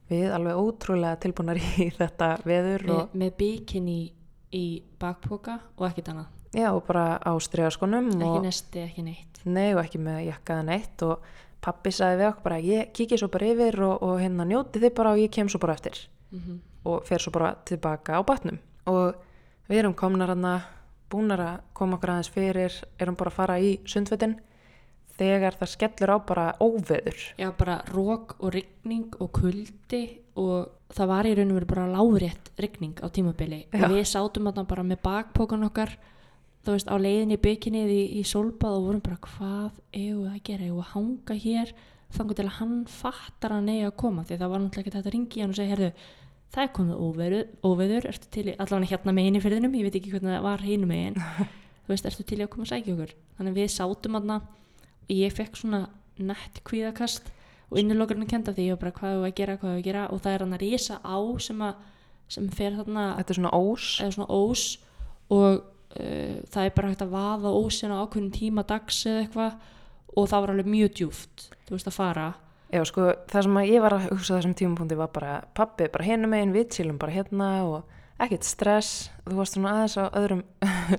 [0.09, 4.11] við alveg ótrúlega tilbúnar í þetta veður með, og, með bikini
[4.53, 6.25] í bakpoka og ekkert annað
[6.55, 10.63] já, og bara á stregaskonum ekki og, nesti, ekki neitt nei, og ekki með jakkaða
[10.65, 11.19] neitt og
[11.61, 14.95] pappi sagði við okkur bara ég kikið svo bara yfir og, og hérna njóti þið
[14.95, 16.59] bara og ég kem svo bara eftir Mhm.
[16.85, 19.13] og fer svo bara tilbaka á batnum og
[19.69, 20.63] við erum komnar hana
[21.11, 24.37] búnar að koma okkur aðeins fyrir erum bara að fara í sundfötin
[25.19, 27.23] þegar það skellur á bara óveður.
[27.39, 30.03] Já, bara rók og rigning og kuldi
[30.39, 33.65] og það var í raun og veru bara lárétt rigning á tímabili.
[33.73, 33.83] Já.
[33.83, 35.97] og við sátum þarna bara með bakpókan okkar
[36.63, 40.33] þú veist, á leiðinni í bykinnið í, í sólbað og vorum bara hvað eigum við
[40.33, 41.73] að gera, við að hanga hér?
[42.09, 45.09] Þannig til að hann fattar að neyja að koma því það var náttúrulega ekki þetta
[45.09, 45.89] að ringi hann og segja, herðu,
[46.53, 48.07] það er komið óveður, óveður.
[48.09, 50.89] Ertu til í, allavega hérna megin í fyrðinum ég veit ekki hvernig það var hinu
[50.89, 51.19] megin.
[51.85, 53.13] Þú veist, ertu til í að koma að sækja okkur?
[53.37, 55.81] Þannig við sátum þarna og ég fekk svona
[56.19, 57.31] nett kvíðakast
[57.69, 58.67] og innilokurinn kenda því.
[58.73, 60.05] Var bara hvað við að gera, hvað við að gera?
[60.13, 61.83] Og það er hann að rísa á sem, að,
[62.35, 63.89] sem fer þarna þetta er svona ós.
[64.01, 64.65] Svona ós.
[65.29, 69.57] Og uh, það er bara hægt að vaða ósina á ákveðin tíma dags eða eitthvað.
[70.17, 72.29] Og það var alveg mjög djúft þú veist að fara
[72.69, 76.29] Já, sko, það sem ég var að hugsa þessum tímapunkti var bara pappi bara hérna
[76.29, 80.43] megin, við chillum bara hérna og ekkert stress, þú varst svona aðeins á öðrum,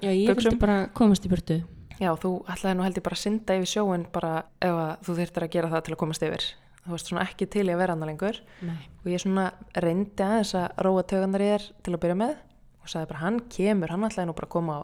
[0.00, 1.60] já ég vildi bara komast í burtu.
[2.00, 4.32] Já, þú ætlaði nú held ég bara að synda yfir sjóin bara
[4.64, 6.46] ef þú þyrftir að gera það til að komast yfir.
[6.80, 8.38] Þú varst svona ekki til í að vera annað lengur.
[8.64, 8.78] Nei.
[9.02, 9.50] og ég svona
[9.84, 12.34] reyndi aðeins að róa tögandar í þér til að byrja með
[12.80, 14.82] og sagði bara hann kemur, hann ætlaði nú bara að koma á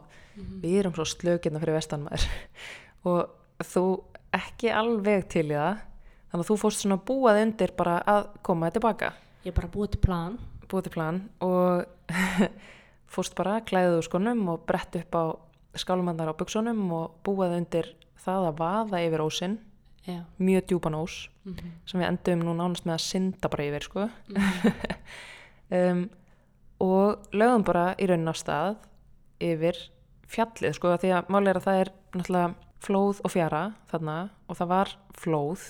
[0.61, 2.27] við erum svo slökirna fyrir vestanmaður.
[3.09, 3.85] Og þú
[4.37, 5.81] ekki alveg til í það
[6.31, 9.13] þannig að þú fórst svona búað undir bara að koma tilbaka?
[9.45, 10.39] Ég bara búið til plan.
[10.67, 12.11] Búið til plan og
[13.13, 15.23] fórst bara klæðið úr skonum og brett upp á
[15.77, 19.57] skálumandar á buksunum og búið undir það að vaða yfir ósinn.
[20.07, 20.23] Já.
[20.39, 24.09] mjög djúpan ós Mm sem við endum nú nánast með að synda bara yfir sko.
[25.67, 26.09] Um,
[26.79, 28.77] og lögum bara í raunin á stað
[29.43, 29.75] yfir
[30.31, 34.15] fjallið sko því að máli er að það er náttúrulega flóð og fjara þarna
[34.47, 35.65] og það var flóð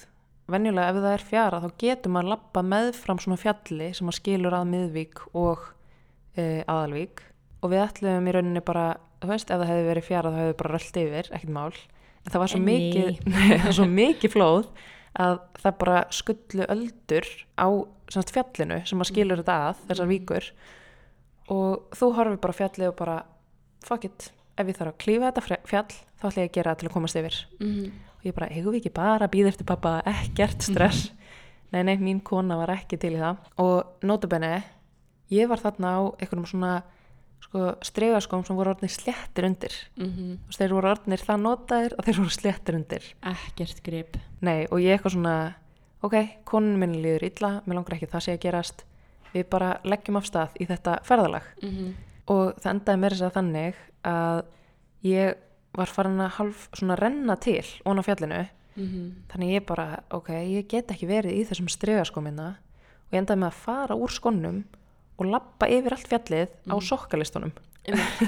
[0.51, 4.55] venjulega ef það er fjara þá getur maður lappa meðfram svona fjalli sem maður skilur
[4.57, 5.65] að miðvík og
[6.37, 7.23] e, aðalvík.
[7.61, 8.87] Og við ætlum í rauninni bara
[9.21, 11.73] þú veist ef það hefði verið fjara þá hefði bara röllt yfir ekkert mál.
[12.23, 14.71] En það var svo mikið það var svo mikið flóð
[15.17, 17.67] að það bara skullu öldur á
[18.13, 20.51] semst, fjallinu sem maður skilur þetta að þessar víkur.
[21.53, 23.17] Og þú horfir bara fjallið og bara
[23.87, 24.29] fuck it,
[24.59, 26.95] ef ég þarf að klífa þetta fjall þá ætla ég að gera það til að
[26.95, 27.39] komast yfir.
[27.59, 27.91] -hmm.
[28.27, 31.11] Og ég bara, eigum við ekki bara að býða eftir pappa ekkert stress.
[31.71, 33.39] Nei, nei, mín kona var ekki til í það.
[33.63, 34.61] Og notabenni,
[35.33, 36.73] ég var þarna á einhvernum svona
[37.43, 39.75] sko, stregaskóm sem voru orðnir sléttir undir.
[39.99, 40.11] Mm
[40.43, 43.07] Þú veist, þeir voru orðnir það notaðir að þeir voru sléttir undir.
[43.21, 44.17] Ekkert grip.
[44.41, 45.55] Nei, og ég eitthvað svona
[46.01, 46.15] ok,
[46.45, 48.85] konun minni líður illa mér langar ekki að það sé að gerast.
[49.33, 51.43] Við bara leggjum af stað í þetta ferðalag.
[51.61, 51.93] Mm -hmm.
[52.27, 54.45] og það endaði mér þess að þannig að
[55.03, 55.35] ég
[55.75, 58.47] var farin að halv svona renna til ón á fjallinu
[58.77, 62.49] þannig ég bara, ok, ég get ekki verið í þessum stregaskóminna
[63.07, 64.63] og ég endaði með að fara úr skonnum
[65.17, 66.85] og lappa yfir allt fjallið á Mhm.
[66.85, 67.51] sokkalistunum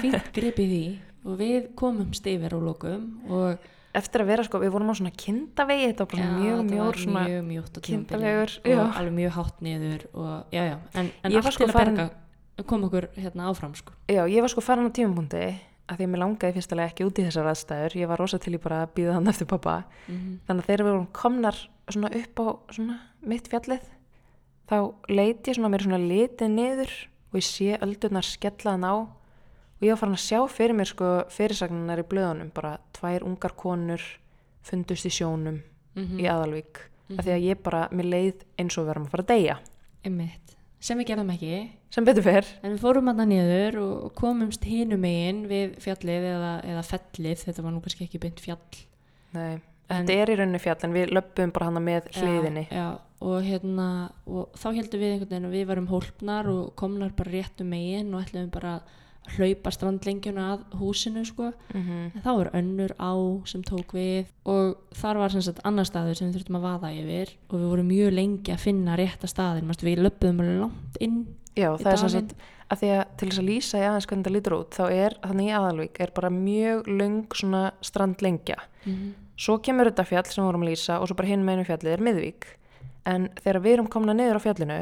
[0.02, 3.58] fínt grip í og við komumst yfir og lokum og
[3.94, 6.98] eftir að vera sko, við vorum á svona kindavegi þetta var bara svona mjög var
[6.98, 8.98] svona mjög mjótt tímabili kindavegur, og já.
[8.98, 12.64] alveg mjög hátt niður og já já, en, en allt sko til að farin- berga
[12.66, 15.54] kom okkur hérna áfram sko Já, ég var sko farin á tímapunkti
[15.90, 17.96] að því að mér langaði fyrstulega ekki út í þessar aðstæður.
[18.00, 19.74] Ég var rosa til í bara að býða hann eftir pappa
[20.46, 21.56] þannig að þegar við komnar
[21.90, 23.88] svona upp á svona mitt fjallið
[24.70, 24.76] þá
[25.10, 26.92] leiti ég svona mér svona litið niður
[27.32, 28.94] og ég sé öldurnar skellaðan á.
[29.80, 32.50] Og ég var farin að sjá fyrir mér sko fyrirsagnar í blöðunum.
[32.54, 34.02] Bara tvær ungar konur
[34.62, 35.62] fundust í sjónum
[35.96, 36.18] Mhm.
[36.20, 36.76] í aðalvík.
[37.18, 39.56] Af því að ég bara, mér leið eins og varum að fara að deyja.
[40.80, 41.56] Sem við gerðum ekki.
[41.92, 42.46] Sem betur fer.
[42.64, 47.44] En við fórum hann niður og komumst hinum megin við fjallið eða, eða fellið.
[47.46, 48.62] Þetta var nú kannski ekki beint fjall.
[49.36, 49.60] Nei,
[49.90, 52.64] En- þetta er í rauninni fjall en við löpum bara hana með hliðinni.
[52.70, 52.88] já, já,
[53.20, 53.88] og hérna
[54.26, 58.14] og þá heldum við einhvern veginn að við varum hólpnar og komnar bara réttum megin
[58.14, 58.80] og ætlum bara
[59.36, 61.52] hlaupa strandlengjuna að húsinu sko.
[61.74, 61.98] Mhm.
[62.14, 63.12] en þá er önnur á
[63.46, 66.94] sem tók við og þar var sem sagt annar staður sem við þurftum að vaða
[66.94, 71.00] yfir og við vorum mjög lengi að finna rétta staðin Manstu, við löpum alveg langt
[71.00, 71.26] inn
[71.58, 72.34] Já, það er sem sagt
[72.70, 75.16] að því að til þess að lýsa í aðeins hvernig það lítur út þá er
[75.24, 78.56] þannig í aðalvík er bara mjög löng svona strandlengja.
[79.40, 81.96] Svo kemur þetta fjall sem við vorum að lýsa og svo bara hinn meinu fjallið
[81.96, 82.46] er miðvík.
[83.10, 84.78] En þegar við erum komna niður á fjallinu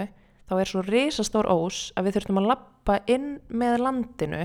[0.49, 4.43] þá er svo risastór ós að við þurftum að lappa inn með landinu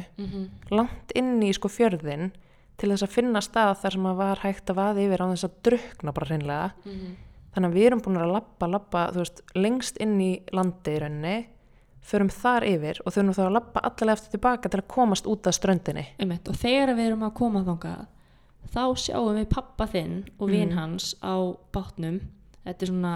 [0.72, 2.32] langt inn í sko fjörðin
[2.78, 5.46] til þess að finna stað þar sem að var hægt að vaða yfir á þess
[5.48, 6.72] að drukna bara hreinlega.
[7.54, 11.00] Þannig að við erum búin að lappa, lappa þú veist, lengst inn í landi í
[11.04, 11.36] rauninni
[12.04, 15.48] förum þar yfir og þurfum þá að lappa allavega eftir tilbaka til að komast út
[15.48, 16.04] af ströndinni.
[16.20, 18.08] Einmitt, og þegar við erum að koma þangað
[18.74, 20.78] þá sjáum við pappa þinn og vin Mhm.
[20.78, 21.36] hans á
[21.72, 22.20] bátnum.
[22.66, 23.14] Þetta er svona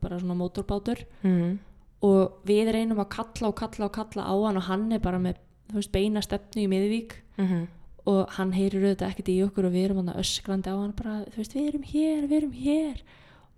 [0.00, 1.04] bara svona mótorbátur.
[1.24, 1.58] Mm.
[2.06, 5.20] Og við reynum að kalla og kalla og kalla á hann og hann er bara
[5.20, 5.40] með
[5.70, 7.20] veist, beina stefnu í miðvík.
[7.36, 7.68] Mm
[8.08, 11.16] og hann heyrir auðvitað ekkert í okkur og við erum hann öskrandi á hann bara,
[11.36, 13.02] veist, við erum hér, við erum hér.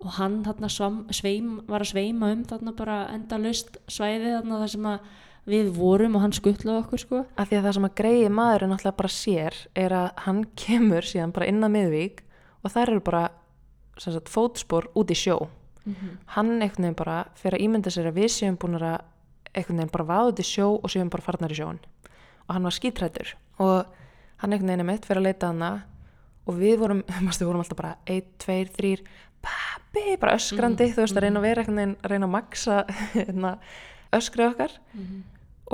[0.03, 0.69] Og hann þarna
[1.15, 5.13] sveim, var að sveima um þarna bara endalaust svæði þarna þar sem að
[5.53, 7.23] við vorum og hann skuttlaði okkur sko.
[7.39, 11.07] Af því að það sem að greiði maðurinn náttúrulega bara sér er að hann kemur
[11.07, 12.23] síðan bara inn að miðvík
[12.63, 13.25] og þær eru bara
[13.99, 15.37] sagt, fótspor út í sjó
[16.35, 19.01] hann einhvern veginn bara fyrir að ímynda sér að við séum búin að
[19.53, 21.81] einhvern veginn bara vaða út í sjó og séum bara farnar í sjón
[22.47, 23.35] og hann var skítrættur.
[23.59, 23.85] Og
[24.41, 25.71] hann einhvern veginn er mitt fyrir að leita hana
[26.47, 28.95] og við vorum, mástu, vorum alltaf bara 1, 2, 3,
[29.43, 32.79] pappi bara öskrandi, þú veist að reyna að vera einhvern veginn reyna að maksa
[33.15, 33.53] hérna,
[34.15, 34.75] öskrið okkar.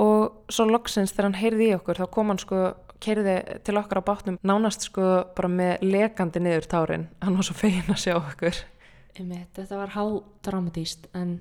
[0.00, 2.60] Og svo loksins þegar hann heyrði í okkur þá kom hann sko,
[3.02, 7.56] keiriði til okkar á bátnum nánast sko bara með lekandi niður tárin, hann var svo
[7.56, 8.60] fegin að sjá okkur
[9.18, 11.38] Einmitt, þetta var hádramatíst en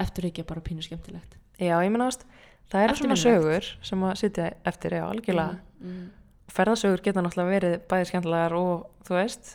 [0.00, 2.22] eftir ekki bara pínu skemmtilegt Já, ég menna ást,
[2.70, 5.58] það er svona sögur sem að sitja eftir, já, algjörlega.
[5.80, 6.06] mm, mm.
[6.54, 9.50] Ferðasögur geta náttúrulega verið bæði skemmtilegar og, þú veist,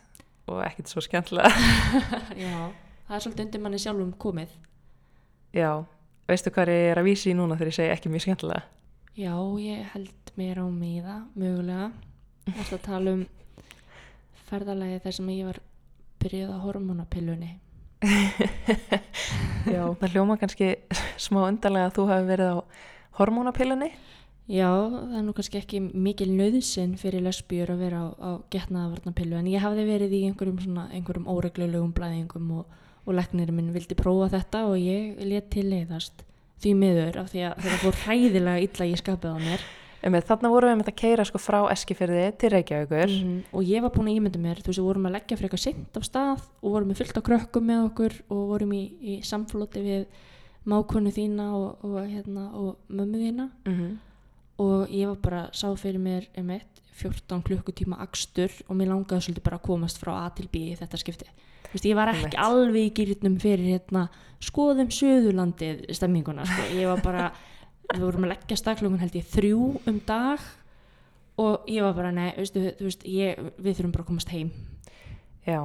[0.51, 1.49] og ekkit svo skemmtilega.
[2.43, 2.69] Já,
[3.07, 4.51] það er svolítið undir manni sjálfum komið
[5.53, 5.69] já,
[6.29, 8.63] veistu hvað ég er að vísi núna þegar ég segi ekki mjög skemmtilega?
[9.13, 11.91] Já, ég held mér á miða mögulega
[12.49, 13.25] að tala um
[14.49, 15.59] ferðalagi þar sem ég var
[16.23, 17.51] byrjuð á hormonapillunni
[19.73, 20.73] Já, það hljóma kannski
[21.21, 22.57] smá undarlega að þú hafi verið á
[23.19, 23.89] hormónapillunni.
[24.51, 29.37] Já, það er nú kannski ekki mikil nöðsinn fyrir lesbjur að vera á, á getnaðavarnapillu
[29.39, 33.95] en ég hafði verið í einhverjum, svona, einhverjum óreglulegum blæðingum og, og leknirinn minn vildi
[33.95, 36.25] prófa þetta og ég let til leiðast.
[36.63, 39.65] Því miður af því að þetta fór hræðilega illa í skapið á mér
[40.03, 43.11] Einmitt, þarna vorum við með að keira sko frá Eskifyrði til Reykjavíkur.
[43.13, 45.63] Mhm, og ég var búin að ímynda mér þú veist, við vorum að leggja eitthvað
[45.63, 49.13] seint af stað og vorum með fullt af krökkum með okkur og vorum í, í
[49.23, 50.05] samflóti við
[50.67, 53.93] mákonu þína og, og, hérna, og mömmu þína Mm
[54.61, 59.45] og ég var bara, sá fyrir mér emitt, 14 klukkutíma akstur og mér langaði svolítið
[59.47, 61.29] bara að komast frá A til B í þetta skipti
[61.63, 64.03] Þú veist, ég var ekki alveg í gýrnum fyrir hérna,
[64.43, 66.67] skoðum söðurlandið stemminguna, sko.
[66.77, 67.23] ég var bara
[67.93, 69.61] við vorum að leggja stakklungun held ég þrjú
[69.91, 70.39] um dag
[71.43, 74.51] og ég var bara, nei, veistu, þú veist ég, við þurfum bara að komast heim
[75.43, 75.57] Já,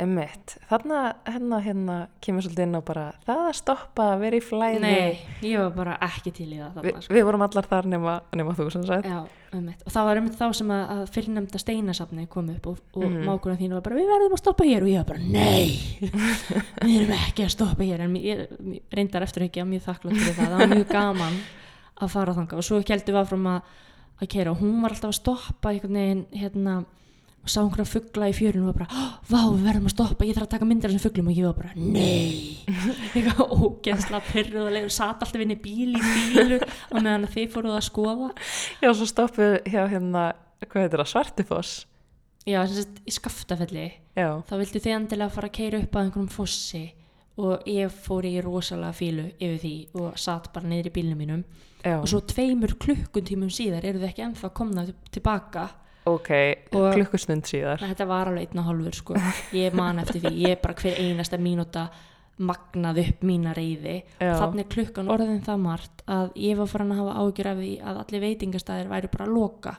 [0.00, 0.54] emmitt.
[0.70, 0.98] Þarna,
[1.28, 4.78] hérna, hérna, kemur svolítið inn á bara það að stoppa að vera í flæði.
[4.80, 7.14] Nei, ég var bara ekki til í það Vi, þarna, sko.
[7.18, 9.08] við vorum allar þar nema, nema þú sem sagt.
[9.10, 9.18] Já,
[9.52, 9.82] einmitt.
[9.84, 13.16] og það var einmitt þá sem að, að fyrirnemda steinasafni kom upp og, og mm
[13.16, 13.28] Mhm.
[13.28, 16.00] mákuna þín var bara við verðum að stoppa hér og ég var bara nei
[16.86, 20.16] við erum ekki að stoppa hér en ég, ég reyndar eftir ekki að mjög þakklátt
[20.22, 21.38] fyrir það það var mjög gaman
[22.02, 22.60] að fara þangað.
[22.60, 23.72] Og svo heldum við áfram að,
[24.20, 26.76] að keira og hún var alltaf að stoppa einhvern veginn hérna
[27.46, 30.26] og sá einhverja fugla í fjörinu og var bara "Ó, vá við verðum að stoppa,
[30.26, 31.28] ég þarf að taka myndir af þessum fuglum.
[31.30, 32.66] Og ég var bara nei.
[33.14, 37.76] Eitthvað ógeðsla pyrruðuleg og satt alltaf inn í bíl í bílu og meðan þið fóruð
[37.78, 38.30] að skoða.
[38.82, 40.24] Já, svo stoppuð hjá hérna,
[40.66, 41.76] hvað heitir það, Svartifoss.
[42.46, 46.04] Já, sem sagt, í skaftafelli Já, þá vildi þið endilega fara að keira upp að
[46.04, 46.82] einhverjum fossi
[47.38, 51.42] og ég fór í rosalega fílu yfir því og satt bara niður í bílnum mínum.
[51.84, 55.68] Já, og svo tveimur klukkuntímum síðar eru þið ekki ennþá komna tilbaka.
[56.06, 56.30] Ok,
[56.72, 57.78] Og- klukkustund síðar.
[57.82, 59.14] þetta var alveg einn og hálfur sko.
[59.52, 61.88] Ég man eftir því, ég bara hver einasta mínúta
[62.38, 64.34] magnað upp mína reyði Já.
[64.36, 67.70] þannig er klukkan orðin það margt að ég var farin að hafa ágjur af því
[67.80, 69.72] að allir veitingastæðir væri bara að loka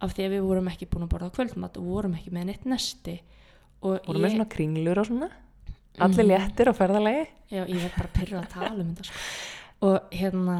[0.00, 2.64] af því að við vorum ekki búin að borða kvöldmatt og vorum ekki með neitt
[2.70, 3.20] nesti.
[3.82, 5.28] Og Voru með ég, svona kringlur og svona.
[6.04, 7.26] Allir léttir á ferðalagi.
[7.50, 9.18] já, ég var bara pyrruð að tala um þetta sko.
[9.88, 10.58] og hérna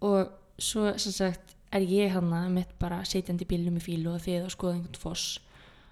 [0.00, 4.20] og svo sem sagt er ég hérna mitt bara sitjandi í bílum í fílu og
[4.24, 5.38] þið að skoða einhvern foss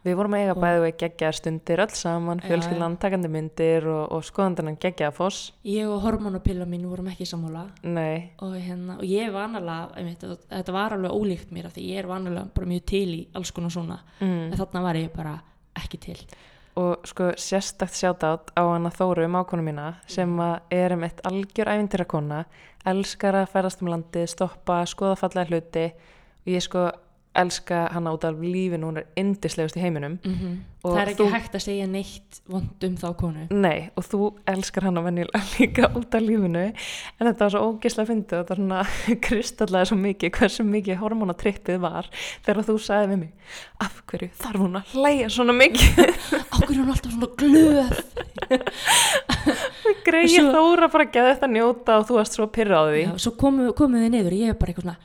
[0.07, 4.23] Við vorum eiga Og- bæði og geggjaðar stundir öll saman, fjölskyldan takandi myndir og, og
[4.23, 5.53] skoðandannan geggjaða foss.
[5.65, 7.67] ég og hormonapilla mín vorum ekki sammála
[8.39, 12.07] og, hérna, og ég einmitt, og þetta var alveg ólíkt mér af því ég er
[12.07, 14.53] vanalega bara mjög til í alls konar svona mm.
[14.53, 15.43] en þarna var ég bara
[15.75, 16.27] ekki til
[16.79, 21.71] og sko sérstakt sjátátt á hana Þóru mákonu mína sem að er um eitt algjör
[21.75, 22.45] æfintirakona,
[22.87, 25.87] elskar að ferðast um landið, stoppa, skoða fallega hluti.
[26.47, 26.85] Og ég sko
[27.39, 30.19] elska hana út af lífinu, hún er indislegust í heiminum.
[30.85, 33.47] Og það er ekki þú- hægt að segja neitt vond um þá konu.
[33.51, 34.21] Nei, og þú
[34.53, 36.63] elskar hana venjulega líka út af lífinu.
[37.19, 38.83] En þetta var svo ógislega fyndið og þetta var svona
[39.27, 42.11] kristallaði svo mikið hversu mikið hormonatrippið var
[42.47, 43.33] þegar þú sagði við mig
[43.83, 46.03] af hverju þarf hún að hlæja svona mikið?
[46.59, 48.99] Okkur er hún alltaf svona glöð?
[50.07, 53.03] Greið Svo- Þóra bara geði þetta njóta og þú varst svo pyrra á því.
[53.05, 54.99] Já, svo komu, komu þið niður og ég er bara eitthvað svona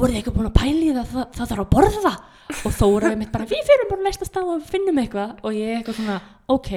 [0.00, 2.12] voruð þið eitthvað búin að pæli það, það, það þarf að borða?
[2.50, 5.36] Og Þóra við mitt bara við fyrir bara næsta stað og finnum eitthvað.
[5.46, 6.16] Og ég eitthvað svona
[6.50, 6.70] ok,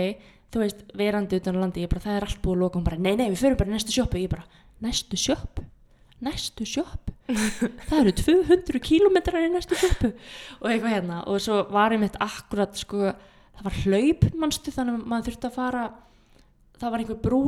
[0.54, 1.84] þú veist, verandi utan á landi.
[1.86, 2.80] Ég bara það er allt búið að loka.
[2.80, 4.22] Og bara nei nei við fyrir bara næstu sjoppu.
[4.22, 4.46] Ég bara
[4.86, 5.66] næstu sjoppu?
[6.24, 7.16] Næstu sjoppu?
[7.90, 10.14] Það eru 200 kílómetrar í næstu sjoppu.
[10.62, 11.24] Og eitthvað hérna.
[11.32, 13.10] Og svo var ég mitt akkurat sko
[13.54, 15.84] það var hlaup mannstu þannig að maður þurfti að fara
[16.82, 17.40] það var einhver brú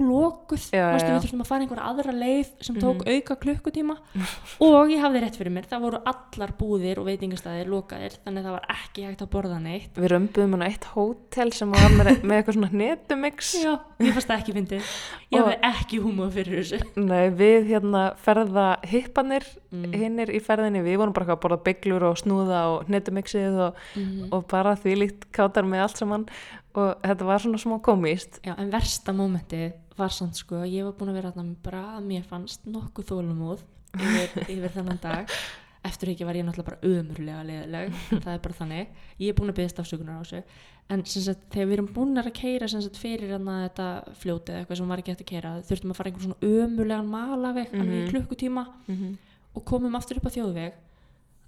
[0.72, 0.86] já.
[0.96, 3.96] við þurftum að fara einhver aðra leið sem tók auka klukkutíma.
[4.66, 8.48] Og ég hafði rétt fyrir mér, það voru allar búðir og veitingastæðir lokaðir þannig að
[8.48, 10.00] það var ekki hægt að borða neitt.
[10.00, 13.52] Við römbuðum hana eitt hótel sem var með, með eitthvað svona netumix.
[13.60, 13.74] Já,
[14.06, 14.94] ég fannst það ekki fyndið.
[15.36, 16.82] Ég hafði ekki húmóð fyrir þessu.
[17.02, 19.92] Nei, við hérna ferða hippanir Mm.
[19.92, 24.30] hinnir í ferðinni, við vorum bara að borða bygglur og snúða og netumixið og, Mhm.
[24.32, 26.26] og bara því líkt kátar með allt saman
[26.76, 30.96] og þetta var svona smá komíst Já, en versta mómentið var samt sko, ég var
[31.00, 33.62] búin að vera þarna bara að mér fannst nokkuð þólumóð
[33.96, 35.32] yfir, yfir þennan dag
[35.86, 38.88] eftir ekki var ég náttúrulega bara ömurlega leðileg, það er bara þannig
[39.22, 40.42] ég er búin að byggðast afsökunar á þessu
[40.90, 43.86] en sagt, þegar við erum búin að keira sagt, fyrir þetta
[44.22, 47.72] fljótið eitthvað sem var ekki hægt að keira þurftum að fara einhvern svona ömurlegan malaveg
[47.72, 47.94] mm Mhm.
[47.96, 49.16] í klukkutíma mm -hmm.
[49.56, 50.74] og komum aftur upp á þjóðveg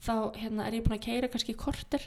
[0.02, 2.02] þá hérna, er ég búin að keira kannski korter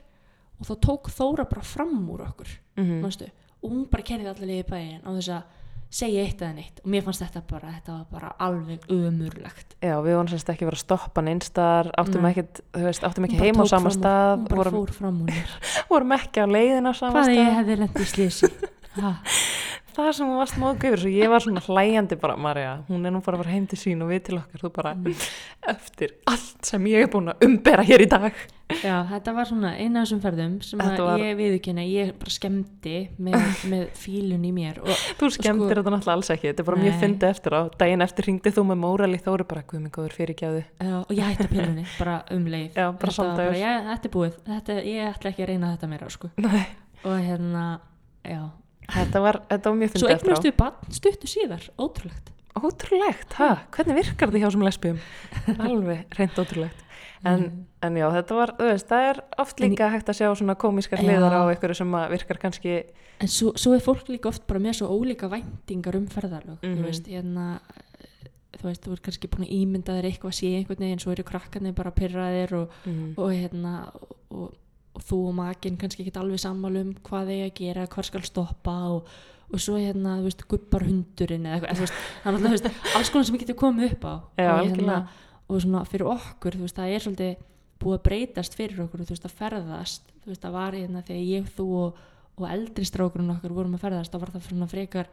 [0.60, 3.00] og þá tók Þóra bara fram úr okkur Mhm.
[3.02, 3.26] manstu,
[3.62, 5.42] og hún bara kerði allir liðið bæinn á þess að
[5.90, 9.96] segja eitt eða neitt og mér fannst þetta bara, þetta var bara alveg umurlegt Já,
[9.98, 12.34] við vorum semst ekki verið að stoppa neinstar, áttum Nei.
[12.38, 15.32] áttum ekki heima á sama stað, hún bara vorum, fór fram úr
[15.90, 17.40] vorum ekki á leiðin á sama hvað stað.
[17.42, 18.52] ég hefði lent í slísi
[20.00, 23.12] Það sem hún varst móðg yfir, svo ég var svona hlæjandi bara, Marja, hún er
[23.12, 25.14] nú bara að fara heim til sín og við til okkar, þú bara, Mm.
[25.68, 28.32] eftir allt sem ég er búin að umbera hér í dag.
[28.70, 32.30] já, þetta var svona eina af þessum ferðum sem að var- ég viðurkenna, ég bara
[32.30, 33.34] skemmti með,
[33.72, 34.88] með fílun í mér og
[35.18, 37.00] Þú skemmtir Sko- þetta náttúrulega alls ekki, þetta er bara mjög Nei.
[37.02, 40.64] fyndið eftir á, daginn eftir ringdi þú með mórali þóru bara, guð mig góður fyrirgjáðu.
[40.80, 44.34] Já, og ég hætti pillunni, bara um leið Já, bara var já, þetta er búið,
[44.46, 46.30] þetta, ég ætla ekki að reyna þetta meira sko.
[46.38, 46.66] Nei.
[47.04, 47.80] og hérna,
[48.24, 48.50] já
[48.90, 52.26] Þetta var, þetta var mjög svo fyndið eignustu við barn stuttu síðar, ótrúlegt
[52.60, 54.96] Ótrúlegt, ha, hvernig virkar þið hjá sem lesbíum?
[55.70, 56.86] Alveg, reynd ótrúlegt.
[57.22, 57.66] En, Mm.
[57.84, 60.54] en já, þetta var, þú veist, það er oft En- líka hægt að sjá svona
[60.56, 62.74] komískar hliðar á einhverju sem að virkar kannski,
[63.20, 66.76] En svo, svo er fólk líka oft bara með svo ólíka væntingar um ferðarlög, Mhm.
[66.80, 67.60] þú veist, hérna,
[68.56, 71.12] þú veist, þú er kannski búin að ímynda þér eitthvað að sé einhvern veginn, svo
[71.12, 74.59] eru krakkarnir bara pyrraðir og, mm, og hérna, og, og, og
[75.08, 78.74] þú og makinn kannski ekki alveg sammála um hvað þeir að gera, hvar skal stoppa
[78.94, 79.08] og,
[79.50, 83.12] og svo hérna, þú veist, gubbar hundurinn eða þú veist, er náttúrulega, þú veist, alls
[83.14, 84.14] konar sem getur komið upp á.
[84.36, 85.00] Já, og, algjörlega.
[85.46, 87.48] og svona fyrir okkur, þú veist, það er svolítið
[87.80, 91.26] búið að breytast fyrir okkur, þú veist, að ferðast, þú veist, það var hérna þegar
[91.30, 92.06] ég, þú og,
[92.40, 95.10] og eldri strákurinn okkar vorum að ferðast, þá var það svona frekar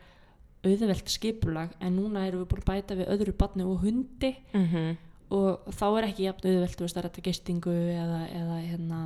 [0.68, 4.34] auðvelt skipulag, en núna erum við búin að bæta við öðru barni og hundi.
[4.52, 4.98] Mm
[5.34, 9.00] og þá er ekki jafn auðvelt, þú veist, að rætta gistingu eða, eða hérna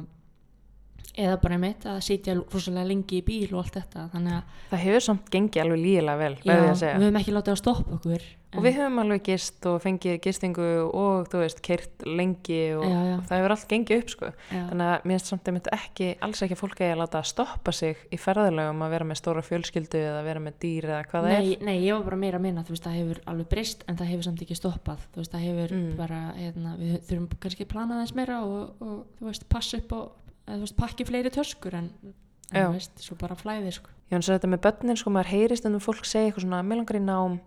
[1.18, 4.30] eða bara mitt að sitja rosalega lengi í bíl og allt þetta að
[4.72, 7.60] það hefur samt gengið alveg lígilega vel, já, ég að við höfum ekki látið að
[7.66, 12.58] stoppa okkur Og við höfum alveg gist og fengið gistingu og, þú veist, keirt lengi
[12.76, 13.14] og, Já, já.
[13.16, 14.32] og það hefur allt gengið upp, sko.
[14.52, 18.02] Þannig að mér finnst samt einmitt ekki, alls ekki að fólk að láta stoppa sig
[18.12, 21.56] í ferðalögum að vera með stóra fjölskyldu eða vera með dýr eða hvað það nei,
[21.70, 24.12] nei, ég var bara meira að minna þú veist, það hefur alveg breyst en það
[24.12, 25.96] hefur samt ekki stoppað veist, það hefur Mm.
[25.96, 29.96] bara hérna, við þurfum kannski að plana þess meira og, og þú veist, passa upp
[29.96, 30.12] og
[30.48, 31.90] eða, þú veist, pakki fleiri töskur en,
[32.52, 33.90] en þú veist, svo bara flæði sko.
[34.12, 36.82] Já, en svo þetta með börnin, sko, maður heyrist en fólk segja eitthvað svona, mér
[36.82, 37.40] langar í nám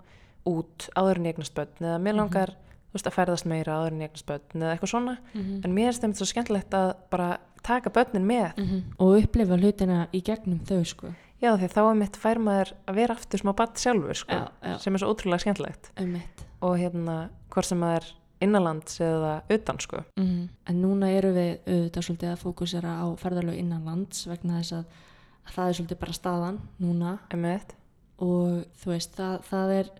[0.47, 2.05] út áður en ég eignast börn eða Mhm.
[2.07, 5.19] mér langar, þú veist, að ferðast meira áður en ég eignast börn eða eitthvað svona.
[5.35, 8.53] mm En mér finnst þetta svo skemmtilegt að bara taka börnin með.
[8.99, 11.15] og upplifa hlutina í gegnum þau sko.
[11.43, 14.49] Já, því þá er mitt fær maður að vera aftur smá barn sjálfur, sko, Já,
[14.63, 14.79] já.
[14.79, 15.91] sem er svo ótrúlega skemmtilegt.
[15.99, 16.21] um
[16.63, 18.13] Og hérna, hvort sem maður
[18.45, 20.03] innanlands eða utan sko.
[20.21, 20.45] Mm.
[20.71, 25.03] En núna eru við auðvitað svolítið að fókusera á ferðalög innan lands vegna þess að,
[25.45, 27.77] að það er svolítið bara staðan núna Einmitt.
[28.23, 29.93] og þú veist, það, það er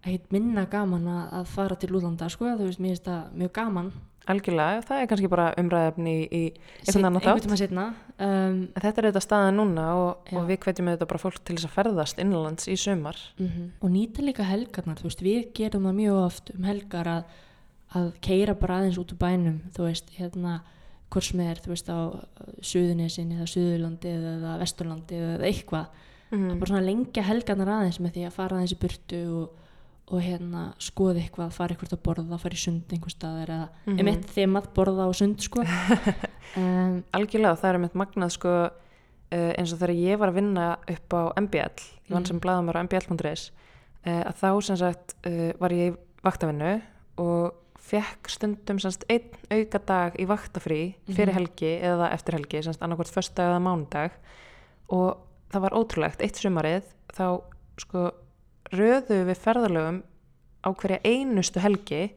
[0.00, 3.52] ekkert minna gaman að, að fara til útlanda, sko, þú veist, mér finnst það mjög
[3.58, 3.90] gaman
[4.30, 6.40] Algjörlega, það er kannski bara umræðefni í, í
[6.84, 7.46] einhvern annan einhvern þátt.
[7.46, 7.84] tíma setna
[8.20, 11.68] um, Þetta er þetta staðan núna og, og við hvetjum þetta bara fólk til þess
[11.70, 13.18] að ferðast innanlands í sumar.
[13.40, 17.38] mm og nýta líka helgarnar, þú veist, við gerum það mjög oft um helgar að,
[17.94, 20.60] að keira bara aðeins út úr bænum, þú veist, hérna
[21.10, 21.98] hvort sem er, þú veist, á
[22.62, 25.86] Suðunesin eða Suðurlandi eða Vesturlandi eða eitthvað,
[26.30, 26.58] Mm.
[26.60, 29.48] bara svona lengja helgarnar aðeins með því að fara aðeins í burtu og,
[30.14, 33.80] og hérna skoða eitthvað, fara eitthvað að borða, fara í sund einhver staðar eða mm.
[33.90, 33.98] -hmm.
[33.98, 35.64] einmitt þemað borða og sund sko
[36.56, 40.66] um, Algjörlega, það er mitt magnað sko uh, eins og þegar ég var að vinna
[40.94, 42.26] upp á MBL, ég vann Mhm.
[42.30, 43.50] sem blaðamör á mbl.is
[44.06, 46.80] uh, að þá sem sagt uh, var ég vaktavinnu
[47.18, 51.38] og fekk stundum sem sagt einn auka dag í vaktafrí fyrir Mhm.
[51.38, 54.10] helgi eða eftir helgi, sem sagt annarkvort föstudag eða mánudag.
[54.90, 55.16] Og
[55.50, 57.42] það var ótrúlegt, eitt sumarið þá
[57.78, 58.10] sko
[58.72, 60.02] röðu við ferðalögum
[60.64, 62.12] á hverja einustu helgi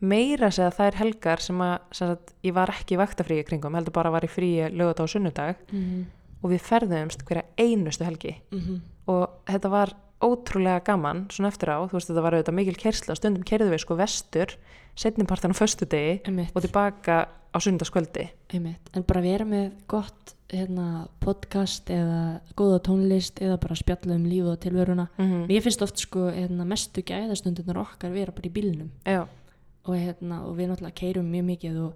[0.00, 3.92] meira segja þær helgar sem að sem sagt, ég var ekki í vaktafríi kringum heldur
[3.92, 5.56] bara var í fríi lögadag og sunnudag.
[5.72, 6.06] Mm
[6.42, 8.36] og við ferðumst hverja einustu helgi.
[8.50, 8.80] -hmm.
[9.08, 9.92] og þetta var
[10.24, 13.84] ótrúlega gaman svona eftir á, þú veist þetta var auðvitað mikil kersla stundum kerðu við
[13.84, 14.54] sko vestur
[14.98, 18.26] setnipartan á föstudegi einmitt, og tilbaka á sunnudagskvöldi.
[18.52, 18.90] Einmitt.
[18.96, 24.52] En bara vera með gott hérna, podcast eða góða tónlist eða bara spjalla um lífu
[24.52, 25.08] og tilveruna.
[25.18, 28.90] Mm mér finnst oft sko hérna, mestu gæðastundunar okkar vera bara í bílnum.
[29.04, 29.26] Já,
[29.84, 31.92] og, hérna, og við náttúrulega keirum mjög mikið og,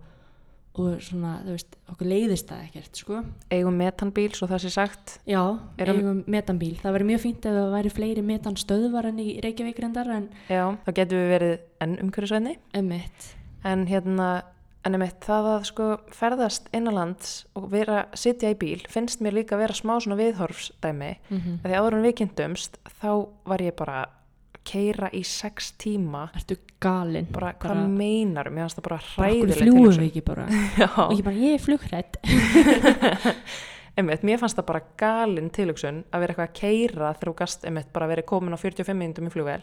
[0.74, 3.18] og svona, þú veist, okkur leiðist það ekkert sko
[3.50, 5.42] eigum metanbíl svo það sé sagt Já,
[5.78, 6.76] Erum- eigum metanbíl.
[6.80, 10.64] Það væri mjög fínt ef það væri fleiri metanstöðvar en í Reykjavík reyndar en Já,
[10.86, 13.34] þá getum við verið enn umhverfisvæðni emitt.
[13.64, 14.30] en hérna
[14.84, 19.54] en einmitt það að sko ferðast innanlands og vera, sitja í bíl finnst mér líka
[19.54, 21.60] að vera smá svona viðhorfsdæmi Mm -hmm.
[21.62, 24.08] því áður en við kynntumst þá var ég bara
[24.64, 27.26] keira í sex tíma Ertu galinn?
[27.32, 30.46] bara, hvað Bara- meinar, mér finnst það bara Bara okkur hræðileg fljúum við ekki bara.
[31.06, 32.16] Og ég bara, ég er flugrætt.
[33.98, 37.66] einmitt, mér fannst það bara galin tilugsun að vera eitthvað að keira þegar þú gast
[37.68, 39.60] einmitt bara verið komin á 45 minnum í flugvel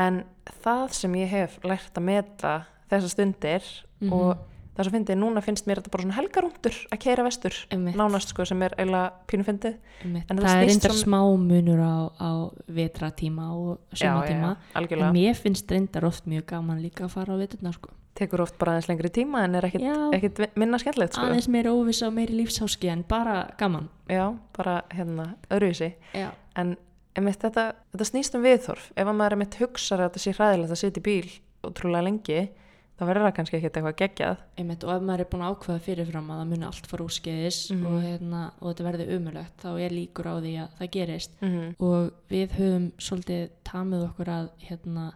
[0.00, 0.22] en
[0.64, 2.54] það sem ég hef lært að meta
[2.90, 3.68] þessar stundir
[4.00, 4.12] Mhm.
[4.12, 4.36] og
[4.74, 7.96] það sem fyndið, núna finnst mér þetta bara svona helgarúndur að keira vestur Einmitt.
[7.96, 11.96] nánast sko sem er eiginlega pínu fyndið það Það er reyndar svona- smá munur á,
[12.18, 12.30] á
[12.68, 14.56] vetratíma og sumatíma.
[14.74, 17.90] En mér finnst reyndar oft mjög gaman líka að fara á veturna sko.
[18.14, 19.82] tekur oft bara aðeins lengri tíma en er ekkit,
[20.14, 21.24] ekkit minna skemmtilegt sko.
[21.26, 23.88] Aðeins meiri óvisa og meiri lífsháski en bara gaman.
[24.08, 26.30] já, bara hérna öðruvísi Já.
[26.54, 26.76] en
[27.16, 30.70] einmitt, þetta, þetta snýst um viðhorf ef að maður einmitt hugsar að þetta sé hræðilegt
[30.70, 31.30] að sitja í bíl
[31.64, 32.48] ótrúlega lengi
[32.94, 34.36] þá verður það kannski ekkit eitthvað geggjað.
[34.58, 37.58] Einmitt, og ef maður er búin að ákveða fyrirfram að það muni allt fara úrskeiðis
[37.74, 37.86] Mhm.
[37.90, 41.30] og, hérna, og þetta verði umulegt þá er líkur á því að það gerist.
[41.42, 45.12] Mm og við höfum svolítið tamið okkur að hérna,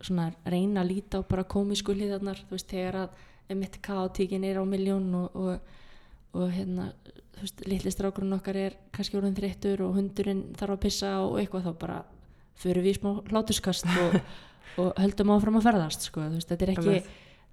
[0.00, 3.08] svona, reyna að líta á bara komísku hliðarnar þú veist, þegar að
[3.50, 5.60] emitt kaotíkin er á miljón og, og,
[6.34, 6.92] og hérna,
[7.36, 11.38] þú veist, litli strákurinn okkar er kannski orðin þreyttur og hundurinn þarf að pissa og
[11.40, 11.98] eitthvað þá bara
[12.60, 14.20] förum við smá hlátuskast og,
[14.78, 17.10] og höldum áfram að ferðast sko, veist, þetta er ekki Einmitt.